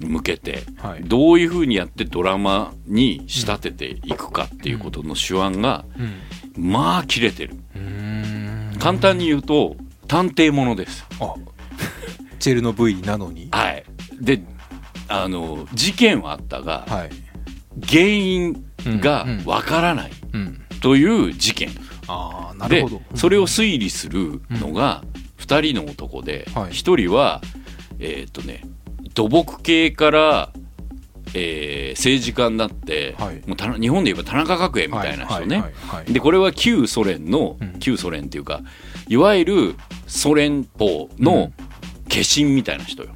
[0.00, 0.64] 向けて
[1.02, 5.84] どういうふうにやってドラマに仕立てていくかっていうことの手腕が
[6.56, 7.56] まあ切れてる。
[8.78, 9.76] 簡単に言うと
[10.08, 11.06] 探偵ものです。
[11.20, 11.34] あ。
[12.38, 13.48] チェルノブイリなのに？
[13.52, 13.84] はい。
[14.20, 14.42] で
[15.08, 17.10] あの事件はあったが、はい、
[17.86, 20.12] 原因がわからない
[20.80, 21.70] という事件、
[22.08, 23.02] あなるほど。
[23.14, 25.02] それを推理するのが
[25.38, 27.40] 2人の男で、うん、1人は
[27.98, 28.62] えっ、ー、とね
[29.14, 30.52] 土木系から
[31.34, 35.62] えー、政治家になって、はい、もう日本で言えば田中角栄みたいな人ね、
[36.06, 38.62] でこれは旧ソ連の、うん、旧ソ連っていうか
[39.08, 41.52] いわゆるソ連邦の
[42.08, 43.10] 化身みたいな人よ。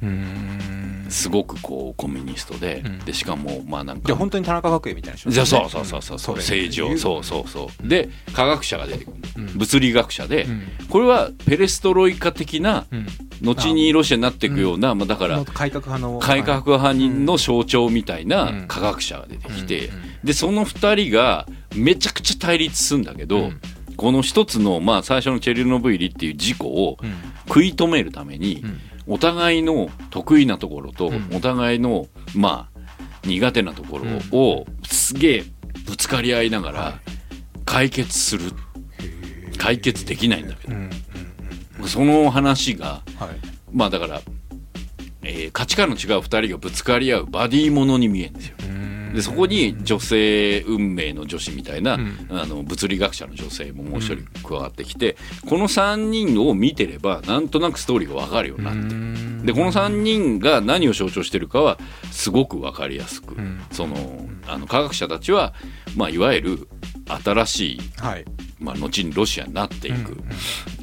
[1.09, 7.87] すごくこうコミュニストでうん、でしかもまあなんかじゃ本当に田中角栄みたいな人、ね、そうそうそうそうそう、政治をそうそうそう。
[7.87, 12.85] で科学者が出てくる、うん、物理学者で、うん、これはペレストロイカ的な、
[13.41, 16.19] 後にロシアになっていくような、まあ、だから改革派の。
[16.19, 19.89] 改革派の象徴みたいな科学者が出てきて、
[20.23, 23.51] でその2人がめちゃくちゃ対立するんだけど、
[23.97, 26.97] この一つの、まあ、最初のチェルノブイリっていう事故を
[27.47, 28.63] 食い止めるために、
[29.07, 32.79] お互いの得意なところと、お互いのまあ
[33.25, 34.05] 苦手なところ
[34.37, 35.43] をすげえ
[35.85, 36.99] ぶつかり合いながら
[37.65, 38.51] 解決する。
[39.57, 43.01] 解決できないんだけど、その話が、
[43.71, 44.21] まあだから、
[45.25, 48.55] えー、価値観の違う2人がぶつかり合うバディものに見えるんですよ。
[49.15, 61.77] でそこに女性運命の女子みたいな、うん、あの物理学者の女性ももう一人加わってきて、うん、この3人を見てればなんとなくストーリーが分かるようになってでこの3人が何を象徴してるかは
[62.11, 63.95] すごく分かりやすく、うん、その
[64.47, 65.53] あの科学者たちは、
[65.95, 66.67] まあ、いわゆる
[67.07, 68.25] 新しい、はい、
[68.59, 70.25] まあ、後にロシアになっていく、うんうん、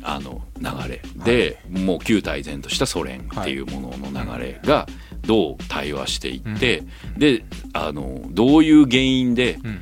[0.03, 1.03] あの流れ。
[1.25, 4.87] で、はい、もう旧大前としたソ連っていうものの流れが
[5.23, 9.81] どう対話していって、うん、であのどういう原因で、うん、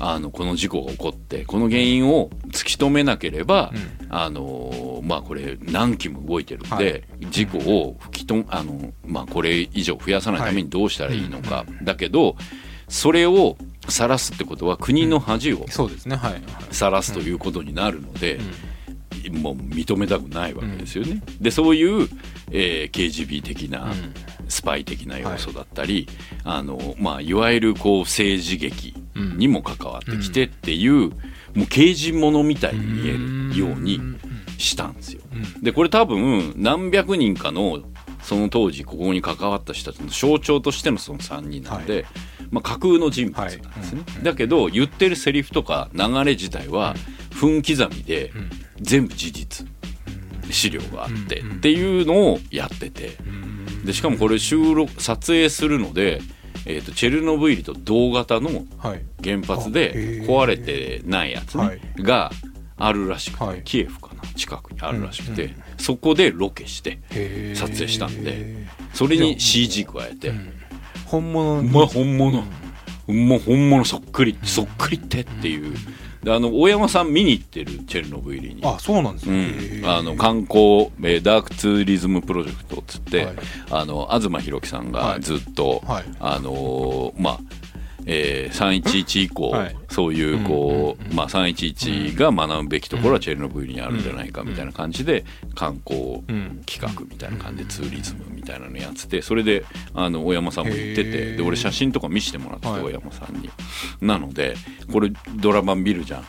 [0.00, 12.36] あのこの事故が起こってこの原因を突き止めなければ、うん、あのまあこれ何機も動いてるんで、はい、事故を吹きとあの、まあ、これ以上増やさないためにどうしたらいいのか、はい、だけど
[12.88, 13.56] それを
[13.88, 15.66] 晒すってことは国の恥を
[16.70, 18.40] 晒すということになるので、
[19.30, 21.22] もう認めたくないわけですよね。
[21.40, 22.08] でそういう、
[22.50, 23.92] えー、KGB 的な、
[24.48, 26.08] スパイ的な要素だったり、
[26.44, 31.10] あのまあ、いわゆるこう政治劇にも関わってきてっていう、
[31.54, 34.00] もう刑事物みたいに見えるように
[34.58, 35.22] したんですよ。
[35.62, 37.80] でこれ多分何百人かの
[38.24, 42.04] その当時ここに関わった人たちの象徴としてのその3人なんで、はい、
[42.50, 46.94] まあ、架空の人物なんですね、はい、だけど言ってるセリフとか流れ自体は
[47.30, 48.32] 分刻みで
[48.80, 49.66] 全部事実
[50.50, 53.16] 資料があってっていうのをやってて。
[53.84, 56.20] でしかもこれ収録撮影するので、
[56.66, 58.64] えーと、チェルノブイリと同型の
[59.22, 62.30] 原発で壊れてないやつ、ね、が
[62.76, 66.98] あるらしくて、キエフかな近くにあるらしくて、そこでロケして
[67.54, 70.32] 撮影したんでそれに CG 加えて、
[71.06, 72.42] 本物まあ本物、
[73.06, 75.74] もう本物そっくりそっくりってっていう。
[76.24, 78.62] であの大山さん見に行ってるチェルノブイリに。
[78.64, 83.36] あそうなんですね、うん、あの観光、えー、ダークツーリズムプロジェクトっつって、はい、
[83.70, 87.40] あの東浩紀さんがずっと、はい、あのー、まあ
[88.06, 96.22] えー、311以降、はい、そういうこう、まあ、311が学ぶべきところはチェルノブイリにあるんじゃないかみたいな感じで観光
[96.66, 99.64] 企画みたいな感じでツーリズムみたいなのやっててそれで
[99.94, 103.50] あの大山さんも行っててで俺写真とか見せてもらって大山さんに。
[104.00, 104.56] なので
[104.92, 106.20] これドラマ見るじゃん。
[106.20, 106.28] はい。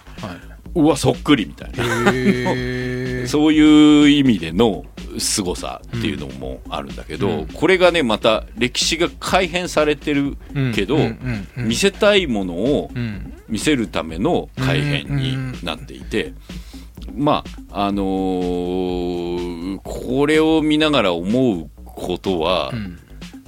[0.76, 3.28] うわそっくりみたいな。
[3.28, 4.86] そういう意味での
[5.20, 10.38] 凄さっていうのもあるんだけど、うん、これがねまた歴史が改変されてる
[10.74, 10.98] けど、
[11.56, 12.90] 見せたいものを
[13.48, 16.34] 見せるための改変になっていて。
[17.14, 23.00] まああのー、これを見ながら思うことは、うん、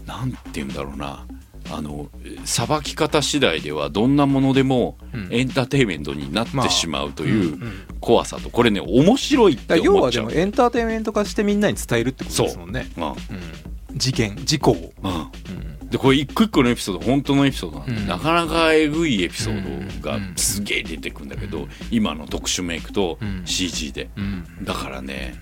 [0.06, 1.27] なんて言うんだろうな
[1.72, 2.10] あの
[2.46, 4.98] さばき方次第ではどんなものでも
[5.32, 7.60] エンターテインメントになってしまうという
[8.00, 10.24] 怖さとこれね面白いって思っちゃう。
[10.24, 13.94] 要はでもエンターテインメント化してみんなに伝えるってことですもんね、う。
[13.96, 24.10] ん、事件事故を、うん、でこれ一個一個のエピソード本当のエピソードなんで、うん、なかなかえぐいエピソードがすげえ出てくるんだけど、今の特殊メイクと CG で、
[24.64, 25.36] だからね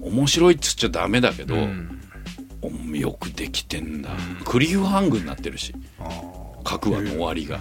[0.00, 1.56] 面白いっつっちゃダメだけど、
[2.94, 4.10] よくできてんだ、
[4.44, 5.74] クリフハングになってるし。
[6.64, 7.60] 各話の終わりが。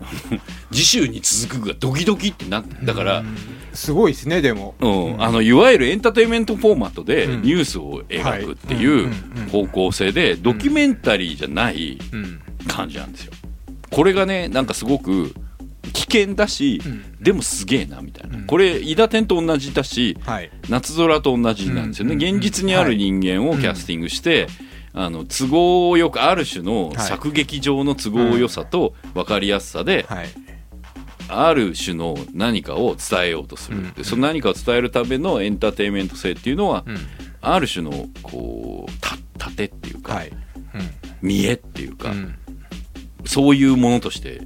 [0.72, 3.22] 次週に続くがドキドキってなだから
[3.74, 9.10] すごいですねでも、うん、あのいわゆるエンターテインメントフォーマットでニュースを描くっていう
[9.50, 11.98] 方向性でドキュメンタリーじゃない
[12.66, 13.32] 感じなんですよ。
[13.90, 15.34] これがねなんかすごく
[15.92, 24.48] 危険だし、うん、でもすげえなみたいな、うん、これ伊達天と同じだし、はい、夏空と同じなんですよね、現実にある人間をキャスティングして、
[24.92, 30.28] あの都合よくある種の作劇上の都合よさと分かりやすさで、はい、
[31.28, 36.84] ある種の何かを伝えようとする、でその何かを伝えるためのエンターテインメント性っていうのは、
[37.40, 40.32] ある種のこうた盾っていうか、はい。
[41.22, 42.12] 見栄っていうか、
[43.24, 44.40] そういうものとして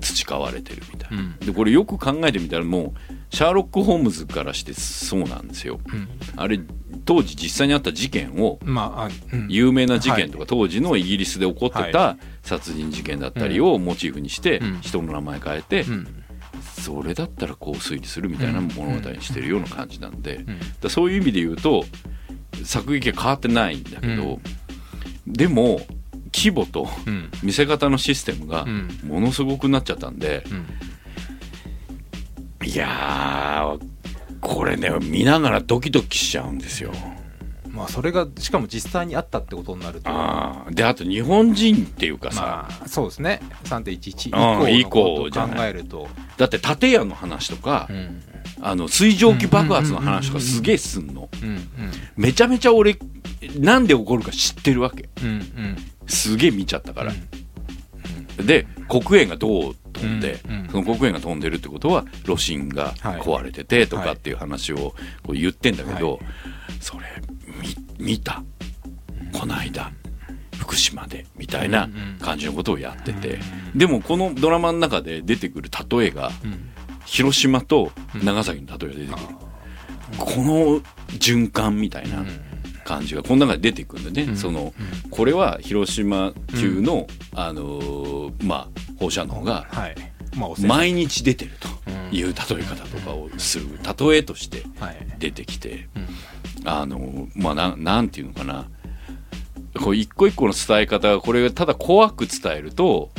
[0.00, 6.60] 培われてるみたいな、うん、でこれよく考えてみたらもうシャーロック・ホームズからしてそうなんですよ、うん、あれ
[7.04, 15.84] 当時実際にあった事件を、まあうん、有名な事件とか、はい、当時のイギリスで起こってた殺人事件だったりをモチーフにして人の名前変えて、
[16.82, 20.44] それだったらこう推理するみたいな物語にしてるような感じなんで、
[20.80, 21.84] だそういう意味で言うと
[22.64, 24.40] 作劇は変わってないんだけど、
[25.26, 25.80] でも
[26.36, 26.86] 規模と
[27.42, 28.66] 見せ方のシステムが
[29.04, 30.44] ものすごくなっちゃったんで、
[32.62, 33.76] いや
[34.42, 36.92] これね見ながらドキドキしちゃうんですよ。
[37.70, 40.10] まあそれがしかも実際にあったってことになると。
[40.10, 43.40] あであと日本人っていうかさ、まあ、そうですね。
[43.64, 44.90] 3.11以降の
[45.24, 46.08] ことを考えると。
[46.36, 48.22] だって建屋の話とか、うん、
[48.60, 51.28] あの水蒸気爆発の話とかすげえすんの、
[52.16, 52.98] めちゃめちゃ俺
[53.58, 55.08] なんで起こるか知ってるわけ、
[56.06, 57.12] すげえ見ちゃったから、
[58.38, 60.40] うん、で黒煙がどう飛んで、
[60.70, 64.94] その黒煙が飛んでるってことは炉心が壊れててとかっていう話をこ
[65.28, 66.20] う言ってんだけど、はい、
[66.80, 67.06] それ
[67.98, 68.42] 見た？
[69.32, 69.92] この間
[70.58, 71.88] 福島でみたいな
[72.20, 73.38] 感じのことをやってて、
[73.74, 76.30] でもこのドラマの中で出てくる例えが、
[77.06, 77.90] 広島と
[78.22, 79.24] 長崎の例えが出てくる、
[80.18, 80.80] この
[81.18, 82.24] 循環みたいな
[82.84, 84.74] 感じがこの中で出てくるんでね、その
[85.10, 89.66] これは広島級の、あのまあ放射能が
[90.58, 94.64] 毎日出てるという例え方とかをする例えとして
[95.18, 95.88] 出てきて、
[96.64, 98.68] あのまあななんていうのかな。
[99.78, 103.10] こう一個一個の伝え方がこれがただ怖く伝えると、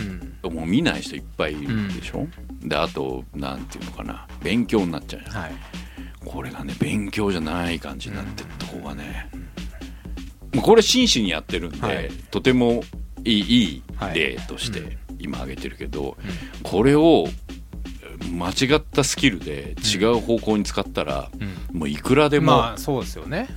[0.43, 2.31] うん、もう見ない人いっぱいいるでしょ、うん、
[2.63, 5.51] であとなんていうのかな勉強になっちゃうじゃん、はい、
[6.25, 9.29] これがね勉強じゃない感じになってるとこがね、
[10.53, 12.83] うん、これ真摯にやってるんで、はい、とても
[13.23, 13.63] いいい。
[13.75, 13.83] い
[14.13, 16.17] 例として今挙げてるけど、
[16.63, 17.25] これを
[18.31, 21.31] 間違ったスキルで違う方向に使ったら、
[21.71, 23.47] もういくらでも、まあそうですよね、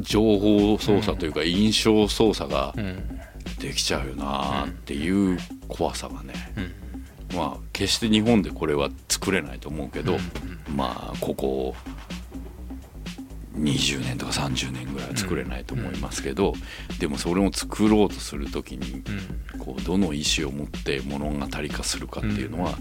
[0.00, 2.74] 情報操作というか印象操作が
[3.60, 6.34] できちゃうよなっていう怖さがね、
[7.34, 10.18] まあ決して日本でこれは作れないと思うけど、
[10.74, 11.74] まあここ
[13.56, 16.54] 20年とか30年ぐらいは作れないと思いますけど、
[16.98, 19.02] でもそれを作ろうとする時に、
[19.58, 22.76] こうどの意思を持って物語化するかっていうのは、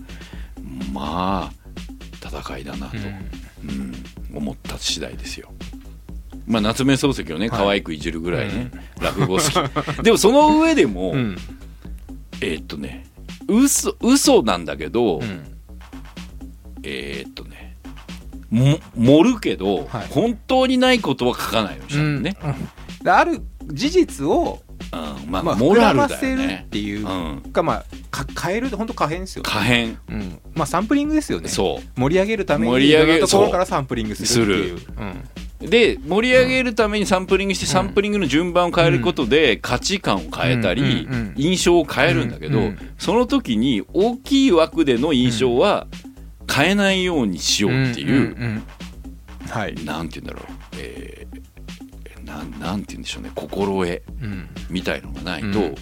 [0.93, 1.53] まあ
[2.25, 2.97] 戦いだなと、
[3.63, 3.93] うん。
[4.33, 5.51] 思った次第ですよ。
[6.47, 10.03] まあ、夏目漱石をね可愛くいじるぐらいね、落語好き。
[10.03, 11.13] でもその上でも、
[12.41, 13.05] えっとね
[13.51, 15.21] 嘘嘘なんだけど、
[16.83, 17.77] えっとね
[18.49, 22.21] も盛るけど、本当にないことは書かないようにしたん。
[22.21, 22.37] ね、
[23.05, 25.31] ある事実をうん。
[25.31, 26.63] まあ、まあ、モラルだよね。
[26.67, 27.05] っていう
[27.51, 31.47] か、まあか変える本当可変ですよ、ね、可変、うん、まあサンプリングですよね。
[31.47, 31.99] そう。
[31.99, 35.29] 盛り上げるために盛り上げるところからサンプリングするっていう、うん、
[35.61, 42.59] で盛り上げるためにサンプリングして、サンプリングの順番を変えることで価値観を変えたり、印象を変えるんだけど、
[42.97, 45.87] その時に大きい枠での印象は
[46.51, 48.61] 変えないようにしようっていう、
[49.49, 53.31] はい、なんて言うんだろう、えー、ななんて言うんでしょうね。
[53.35, 54.03] 心得
[54.69, 55.75] みたいのがないと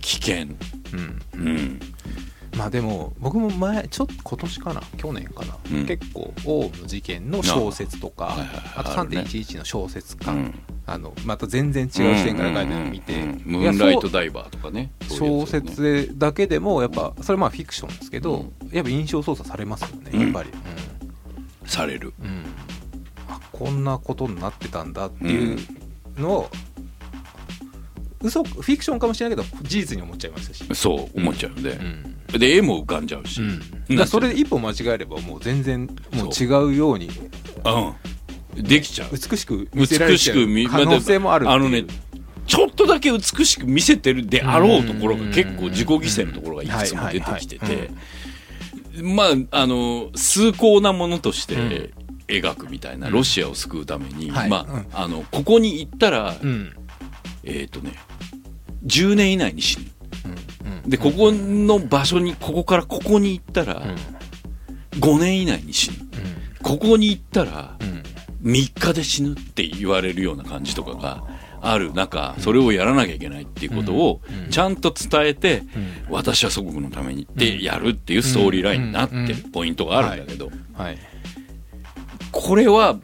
[0.00, 0.46] 危険。
[0.92, 1.80] うん、うん
[2.58, 8.36] まあでも僕も前ちょっと今年かな去年かな、うん、結構オウム事件の小説とか
[8.74, 10.34] あ,、と3.11の小説家、
[10.84, 13.12] あのまた全然違う視点から書いてるのを見て、
[13.44, 20.50] ムーンライトダイバーとかね小説だけでもやっぱそれまあフィクションですけど、やっぱ印象操作されますよねやっぱり、
[21.64, 22.12] される、
[23.28, 25.58] あこんなことになってたんだっていう
[26.16, 26.50] のを
[28.20, 30.64] 嘘フィクションかもしれないけど事実に思っちゃいましたし。
[30.74, 37.08] そう思っちゃうんで、うん、で絵も浮かんじゃうし、うん、だそれで一歩間違えればもう全然もう違うように。
[37.64, 38.62] うん。
[38.62, 39.10] できちゃう。
[39.12, 40.36] 美しく見せられちゃう
[40.68, 41.84] 可能性もあるあのね
[42.46, 47.90] ちょっとだけ美しく見せてるであろうところが結構自己犠牲のところがいくつも出てきてて。
[49.02, 51.92] まああの崇高なものとして
[52.26, 56.34] 描くみたいな、ロシアを救うために、まああのここに行ったら、
[57.44, 57.92] えっ、ー、とね
[58.86, 59.97] 10年以内に死ぬ、うんうん、
[60.88, 63.82] でここの場所にここからここに行ったら、
[64.92, 65.96] 5年以内に死ぬ、
[66.62, 67.76] ここに行ったら、
[68.42, 71.24] 3日で死ぬって言われるような感じとかが
[71.60, 74.20] ある中それをやらなきゃいけないっていうことを
[74.50, 75.62] ちゃんと伝えて、
[76.08, 80.50] 私は祖国のためにってやるっていうストーリーラインになってるポイントがあるんだけど、
[82.32, 82.98] これは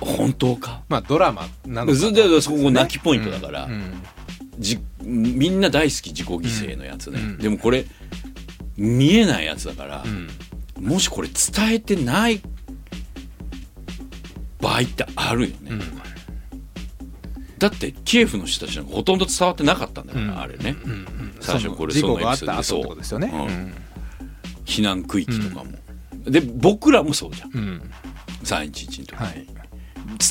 [0.00, 0.82] 本当か？
[0.88, 4.02] まあドラマなのかな、そこ泣きポイントだから、うん、
[4.58, 7.84] じみんな大好き自己犠牲のやつね、うん、でもこれ
[8.76, 12.40] 見えないやつだから、うん、もしこれ伝えてない
[14.60, 15.72] 場合ってあるよね、
[17.58, 20.74] だってキエフの人たちなんかほとんど伝わってなかったんだから、あれね、
[21.40, 23.30] 最初これそのエピソードでそうですよね、
[24.64, 25.72] 避難区域とかも、
[26.24, 27.90] で僕らもそうじゃん、うん、
[28.42, 29.46] 311の時に、はい。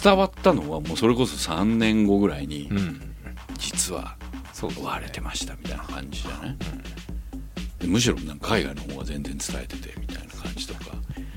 [0.03, 2.69] 伝わったのはもうそれこそ3年後ぐらいに、
[3.57, 4.17] 実は
[4.82, 10.93] 割れてましたみたいな感じじゃない、むしろなんか海外の方が全然伝えててみたいな感じとか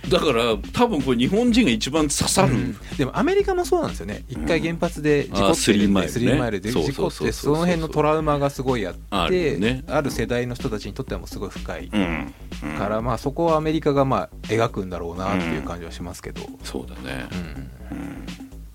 [0.09, 12.33] だから多分これ日本人が一番刺さる、うん、でもアメリカもそうなんですよね一回原発で事故って、スリーマイル、ね、マイルで事故ってその辺のトラウマがすごいあってある,、ね、ある世代の人たちにとってはもうすごい深い、うん、
[12.79, 17.27] からまあそこはアメリカがまあ描くんだろうなっていう感じはしますけど、そうだね、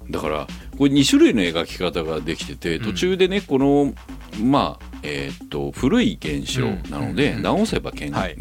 [0.10, 0.48] だから
[0.78, 3.94] これ2種類の描き方ができてて途中でねこの
[4.40, 8.38] まあえー、と古い現象なので、直せば健、はい、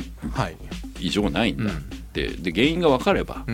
[1.01, 1.76] 異常ないんだっ
[2.12, 2.28] て。
[2.28, 3.45] で原因が分かれば、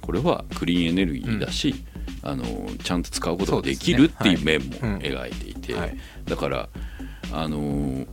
[0.00, 1.74] これはクリーンエネルギーだし、
[2.22, 2.44] あの
[2.82, 4.70] ちゃんと使うことができるっていう面も
[5.00, 5.74] 描いていて、
[6.24, 6.68] だから
[7.32, 8.06] あの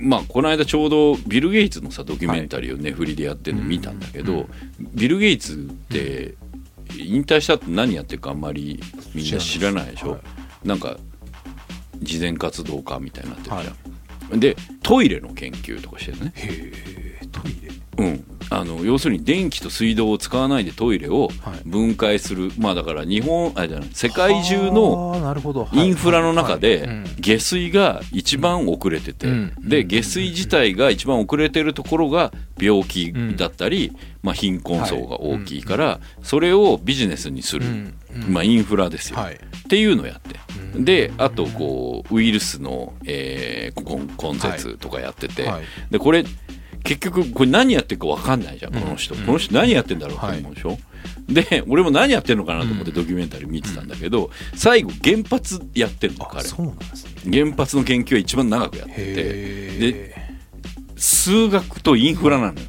[0.00, 6.34] まあ、この間ちょうどビル・ゲイツのさドキュメンタリーをね、振りでやってるの見たんだけど、ビル・ゲイツって
[6.96, 8.80] 引退したって何やってるかあんまり
[9.14, 10.18] みんな知らないでしょ、は
[10.64, 10.96] い、なんか
[12.00, 13.58] 慈善活動家みたいになってるじゃん、
[14.30, 16.32] はい、でトイレの研究とかしてるね。
[16.34, 16.72] へ
[17.22, 18.24] えトイレうん。
[18.50, 21.28] あの要するに電気と水道を使わないでトイレを
[21.66, 25.36] 分解する、はい、まあだから日本あじゃない世界中の
[25.72, 26.88] インフラの中で
[27.18, 29.26] 下水が一番遅れてて、
[29.60, 33.92] で下水自体が一番遅れてるところが病気だったり、
[34.22, 37.66] まあ、貧困層が大きいから、それをビジネスにする、
[38.28, 40.38] まあ、インフラですよ、っていうのをやって。
[40.74, 45.50] であとこうウイルスの、えー、根絶とかやってて、
[45.90, 46.24] でこれ
[46.84, 56.44] 結局これ何やってるか分かんないじゃんこの人、この人何やってんだろうって思うでしょ、はい、で俺も何やってんのかなと思ってドキュメンタリー見てたんだけど、最後原発やってるの彼。
[56.44, 59.12] そうなんです、ね、原発の研究は一番長くやってて。
[59.78, 60.28] で
[60.96, 62.66] 数学とインフラなのよ。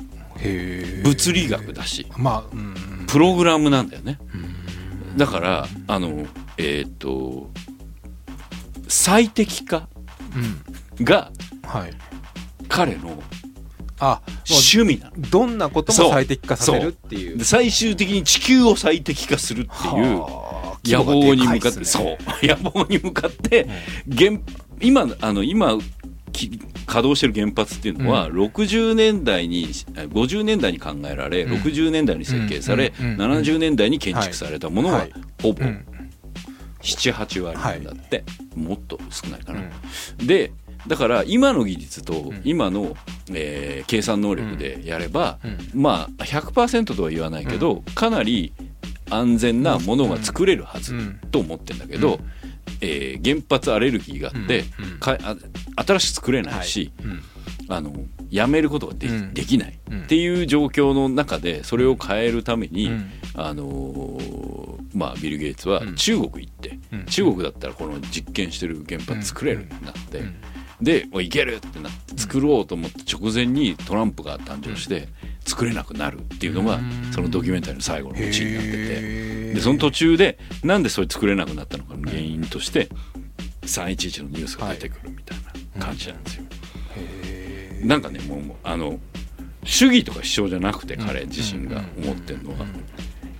[1.04, 4.20] 物理学だし、まあ、うん、プログラムなんだよね。
[5.18, 7.50] だからあのえっ、ー、と
[8.88, 9.90] 最適化
[11.02, 11.32] が
[12.68, 13.22] 彼の
[14.00, 15.30] あ趣味なの。
[15.30, 17.44] どんなことも最適化させるっていう。
[17.44, 20.24] 最終的に地球を最適化するっていう
[20.86, 22.18] 野望に向かって、ね、そう。
[22.42, 23.68] 野望に向かって
[24.18, 24.40] 原
[24.82, 25.78] 今あの今
[26.32, 35.08] 稼働してる原発っていうのは、うん、60年代に50年代に考えられ、うん、60年代に設計され、うん、70年代に建築されたものが
[35.42, 35.64] ほぼ
[36.82, 38.24] 78割なんだって、は
[38.56, 39.62] い、もっと少ないかな。
[40.26, 40.52] で
[40.88, 42.96] だから今の技術と今の、
[43.32, 45.40] えー、計算能力でやれば、
[45.74, 48.54] まあ100%とは言わないけど、かなり
[49.10, 50.94] 安全なものが作れるはず
[51.32, 52.20] と思ってんだけど、
[52.82, 54.64] えー、原発アレルギーがあって、
[55.00, 55.18] か
[55.76, 56.92] 新しく作れないし、
[57.68, 57.94] あの
[58.30, 62.92] やめることがで,、できないっていう状況の中でそれを変えるために、
[63.36, 70.24] あのー、まあ、ビル・ゲイツは中国行って、中国だったらこの実験してる原発作れるんだって。
[70.82, 75.10] でいけるってなって作ろうと思って直前にトランプが誕生して
[75.46, 76.80] 作れなくなるっていうのが
[77.14, 79.30] そのドキュメンタリーの最後のうちになってて。
[79.54, 82.88] でその途中でなんでそれ作れなくなったのかの原因として
[83.64, 85.38] 311のニュースが出てくるみたい
[85.76, 86.44] な感じなんですよ。
[87.84, 89.00] なんかねもうあの
[89.64, 92.66] 主義とか主張じゃなくて彼自身が思ってるのは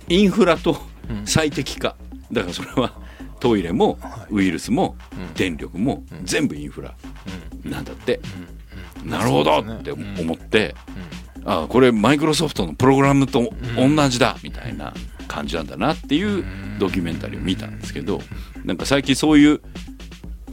[0.08, 0.80] インフラと
[1.24, 1.96] 最適化。
[2.32, 2.94] だからそれは
[3.40, 3.98] トイレも
[4.30, 4.96] ウイルスも
[5.34, 6.94] 電力も全部インフラ
[7.64, 8.20] なんだって、
[9.04, 9.58] なるほど。
[9.58, 10.74] って思って、
[11.44, 14.94] あこれマイクロソフトのプログラムと同じだみたいな
[15.26, 16.44] 感じなんだなっていう
[16.78, 18.20] ドキュメンタリーを見たんですけど
[18.64, 19.60] なんか最近そういう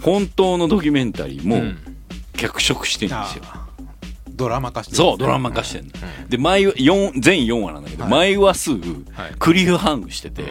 [0.02, 1.74] 本当のドキュメンタリーも
[2.34, 3.44] 脚色してるんですよ。
[4.30, 5.92] ドラマ化してる、そうドラマ化してるの、
[6.30, 8.72] で毎全4話なんだけど、毎話数
[9.40, 10.44] クリフハングしてて、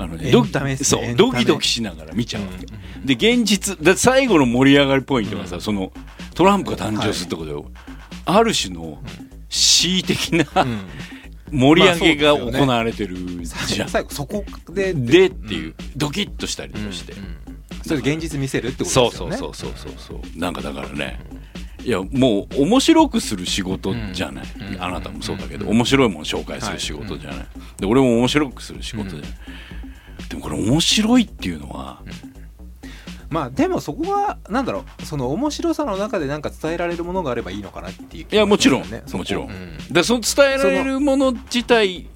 [0.00, 0.44] あのね、ド
[0.82, 5.92] そうドキドキしながら見ちゃうわけ、うん、で現実だ最後の盛り上がりポイントがさ、うん、その
[6.34, 7.64] トランプが誕生するってことで、はい、
[8.24, 8.98] ある種の
[9.50, 10.46] 恣意的な、
[11.50, 13.16] 盛り上げが行われてる
[13.66, 17.14] じゃん、最後そこででっていう、ドキッとしたりとかして、
[17.84, 19.36] それ現実見せるってことですよね。
[19.36, 20.38] そうそうそうそうそう。
[20.38, 21.18] なんかだからね、
[21.84, 24.44] いやもう面白くする仕事じゃない、
[24.78, 27.46] あなたもそうだけど、面白いもの紹介する仕事じゃない、
[27.78, 29.30] で俺も面白くする仕事じゃない、
[30.28, 32.02] でもこれ面白いっていうのは、
[33.30, 38.82] まあでもそこはなんだろうその面白さの中で何か伝えられるものがあればいいのかなっていう、ね、いやもちろん。
[38.82, 42.08] もちろん、うん、でその伝えられるもの自体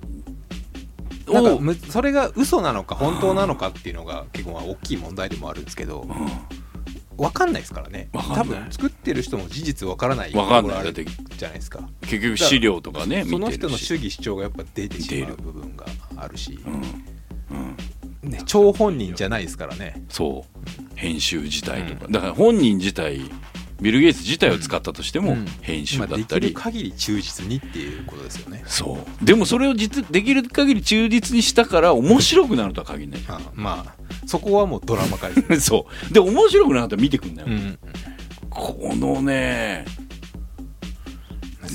[1.29, 8.09] をそれが嘘なのか本当なのかっていうのが結構大きい問題でもあるんですけど、うん、分かんないですからね。
[8.13, 10.93] 多分作ってる人も事実分からない分かんない。
[10.93, 11.89] じゃないですか。
[12.03, 15.87] 結局資料とかねその人の主義主張がやっぱ出てしまう部分が
[16.17, 16.73] あるし、うん。
[16.73, 17.77] うん
[18.25, 20.05] ね、張本人じゃないですからね。
[20.09, 20.97] そう。
[20.97, 23.31] 編集自体とか、だから本人自体
[23.81, 28.63] ビル・ゲイツ自体を使ったとしても編集だったり、まあ、できる限り忠実にっていうことですよね。
[28.67, 29.25] そう。
[29.25, 33.21] でもそれを実できる限り忠実にしたから面白くなるとは限らない。
[33.29, 33.95] あまあ
[34.27, 36.15] そこはもうドラマ化です、ね、 そう。
[36.15, 37.79] で面白くなったら見てくんだよ、うん、
[38.49, 39.85] このね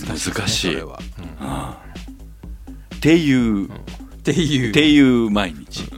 [0.07, 0.95] 難しい、ね、うん、っ
[3.01, 3.69] ていう、うん、
[4.31, 4.69] っていう。
[4.69, 5.85] っていう毎日。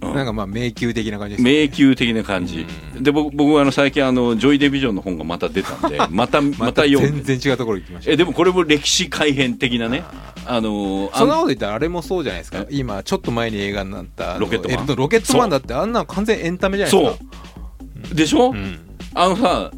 [0.00, 2.64] なんかまあ迷宮的な感じです、ね、迷宮的な感じ、
[2.96, 10.04] うん、で僕僕はあの最近あのジョイ・デビジョンの本がまた出たんで またまた読んで全然違うところ行きました、えでもこれも歴史改変的なね。
[10.46, 12.64] あのー、そんなこと言ったらあれもそうじゃないですか。
[12.70, 14.96] 今ちょっと前に映画になったロケットマン。
[14.96, 17.18] ロケットマンだってあんな完全エンタメじゃないですか。
[17.18, 18.14] そう。
[18.14, 18.78] でしょ、うん、
[19.14, 19.70] あのさ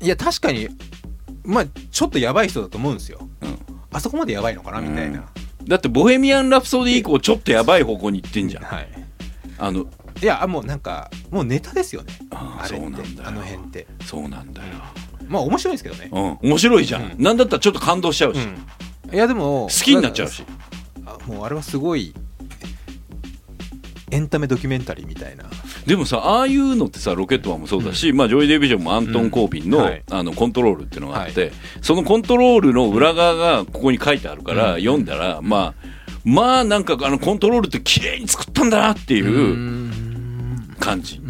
[0.00, 0.68] いや確かに
[1.44, 3.58] まあちょっとやばい人だと思うんですよ、うん、
[3.92, 5.24] あそこまでやばいのかなみたいな、
[5.66, 8.88] だって「ボヘミアン・ラプソディ」以降ちょっとやばい方向に行ってんじゃん、はい、
[9.58, 9.86] あの
[10.20, 12.12] いやもうなんかもうネタですよね。
[12.30, 13.86] ああそうなんだあの辺って。
[14.04, 14.68] そうなんだよ、
[15.26, 16.08] まあ面白いですけどね。
[16.12, 16.50] うん。
[16.50, 18.38] 面白いじゃん、うん、なんだったらちょっと感動しちゃうし、
[19.12, 20.44] いやでも好きになっちゃうし。
[21.04, 22.14] あもうあれはすごい
[24.12, 25.44] エンタメドキュメンタリーみたいな
[25.86, 39.90] でもさああいうのってさロケットマンもそうだし、うん、まあ、ジョイ・ディヴィジョンもアントン・コービンのうんはい、あのコントロールっていうのがあって、はい、そのコントロールの裏側がここに書いてあるから、読んだら、まあまあなんかあのコントロールって綺麗に作ったんだなっていう
[40.78, 41.20] 感じ。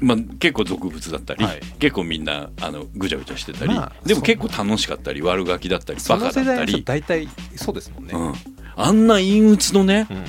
[0.00, 6.84] まあ、結構俗物だったり、はい、結構みんなあのぐちゃぐちゃしてたり、まあ、でも結構楽しかったり悪ガキだったりバカだったり。
[6.84, 8.34] 大体そうですもんね、うん、
[8.76, 10.24] あんな陰鬱のね、うん、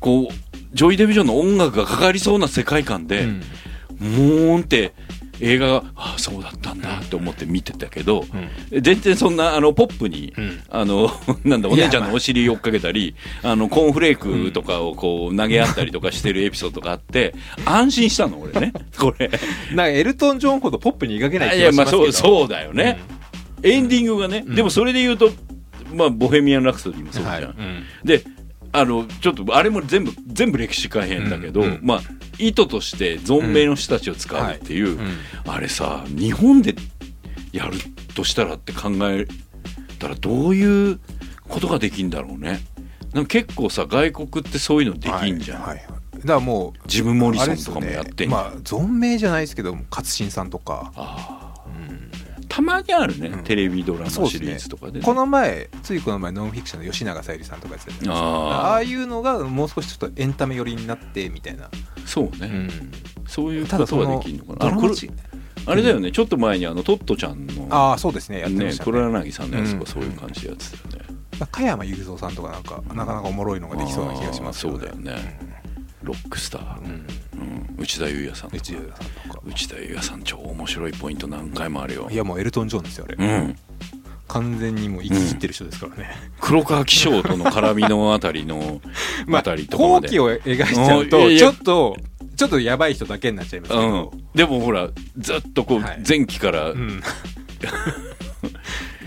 [0.00, 3.40] こうジョイ・デビジョンの音楽がかかりそうな世界観で、うん、
[4.00, 4.94] もーんって
[5.40, 8.24] 映画がああそうだったんだって思って見てたけど、
[8.72, 11.10] うん、全然そんなあのポップに、うん、あの
[11.44, 18.72] なんだお姉ちゃんのお尻追っかけたり、あのコーンフレークとかをこう投げ合ったりとかしてるエピソードがあって安心したの俺ね。
[18.98, 19.30] これ。
[19.72, 22.02] なんかエルトン・ジョンほどポップに描けない気がしますけど。
[22.04, 22.98] いやまあそうそうだよね、
[23.62, 25.30] うん、エンディングがね、でもそれで言うと
[25.94, 27.54] まあ、ボヘミアン・ラクソディもそうじゃん、はい、
[28.04, 28.22] で
[28.72, 32.00] あのちょっとあれも全部全部歴史改変だけど、まあ
[32.38, 34.98] 意図として存命の人たちを使うっていう、
[35.46, 36.74] あれさ日本で
[37.52, 37.78] やる
[38.14, 39.26] としたらって考え
[39.98, 41.00] たらどういう
[41.48, 42.60] ことができんだろうね。
[43.14, 45.76] なんか結構さ外国ってそういうのできんじゃん、はい。
[45.76, 50.92] はい、だからもうジム・モリソンとかもやってん、ね、まあ存命じゃないですけど勝新さんとか。
[50.96, 51.66] ああ
[52.48, 54.98] たまにあるね、うん、テレビドラマシリーズとかで、ね。
[55.00, 61.70] ね、この前ついこの前ノンフィクションの吉永小百合さんとかやってたああいうのがもう少しちょっとエンタメ寄りになってみたいな。
[62.04, 62.70] そうね、うん、
[63.26, 64.80] そういうことができるのかな。
[65.68, 68.92] あれだよね、ちょっと前にあのトットちゃんのああそうですねやってましたね。
[68.92, 71.06] 黒柳さんのやつがそういう感じでやってたよね、
[71.50, 75.40] 加山雄三さんとかなんかなかなかおもろいのができそうな気がしますそうだよね、
[76.06, 77.06] ロックスター、うん。
[77.78, 78.62] 内田裕也さんとか。
[78.62, 79.42] 内田裕也さんとか。
[79.44, 82.08] 内田裕也さん超面白いポイント何回もあるよ。
[82.10, 83.56] いやもうエルトン・ジョンですよあれ、うん、
[84.28, 88.80] 完全にもう生き切ってる人ですからね、うん、黒川紀章との絡みのあたりの
[89.32, 90.08] あたりとかまで。
[90.08, 91.96] 後期を描いちゃうとちょっと
[92.36, 97.02] ちょっとやばい人だけになっちゃいますけど、うん、でもほらずっとこう、前期から、うん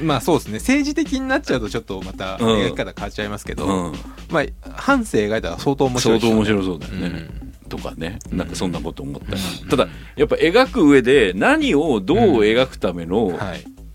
[0.03, 0.53] まあそうですね。
[0.59, 3.93] 政治的になっちゃうとちょっとまた描き方変わっちゃいますけど、うん、
[4.29, 7.69] まあ半生描いたら相当面白い、ね、相当面白そうだよね、うん。
[7.69, 8.19] とかね。
[8.31, 9.35] なんかそんなこと思った。
[9.35, 13.37] り、ただやっぱ描く上で何をどう描くための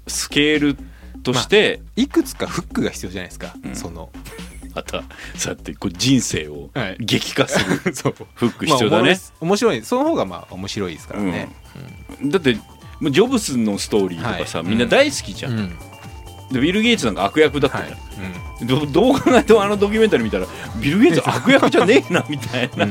[0.06, 0.76] スケール
[1.22, 4.10] として、まあ、いくつかフックが必要じゃないですか、うん、その。
[4.74, 5.04] また
[5.36, 7.64] そうやってこう人生を激化する、
[8.34, 9.82] フック必要だね、まあ、面白い。
[9.82, 11.48] その方がまあ面白いですからね、
[12.20, 15.72] うん、だってジョブスのストーリーとかさ、はい、みんな大好きじゃん、
[16.50, 18.00] でビル・ゲイツなんか悪役だったじゃん、はい。
[18.62, 20.46] うん、どどう考えてもあのドキュメンタリー見たら
[20.80, 22.86] ビル・ゲイツ悪役じゃねえなみたいな、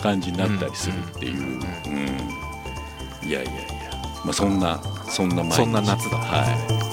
[0.00, 3.52] 感じになったりするっていう、うん、いやいやいや、
[4.24, 6.16] まあ、そんなそんなそんな夏だ。
[6.18, 6.91] はい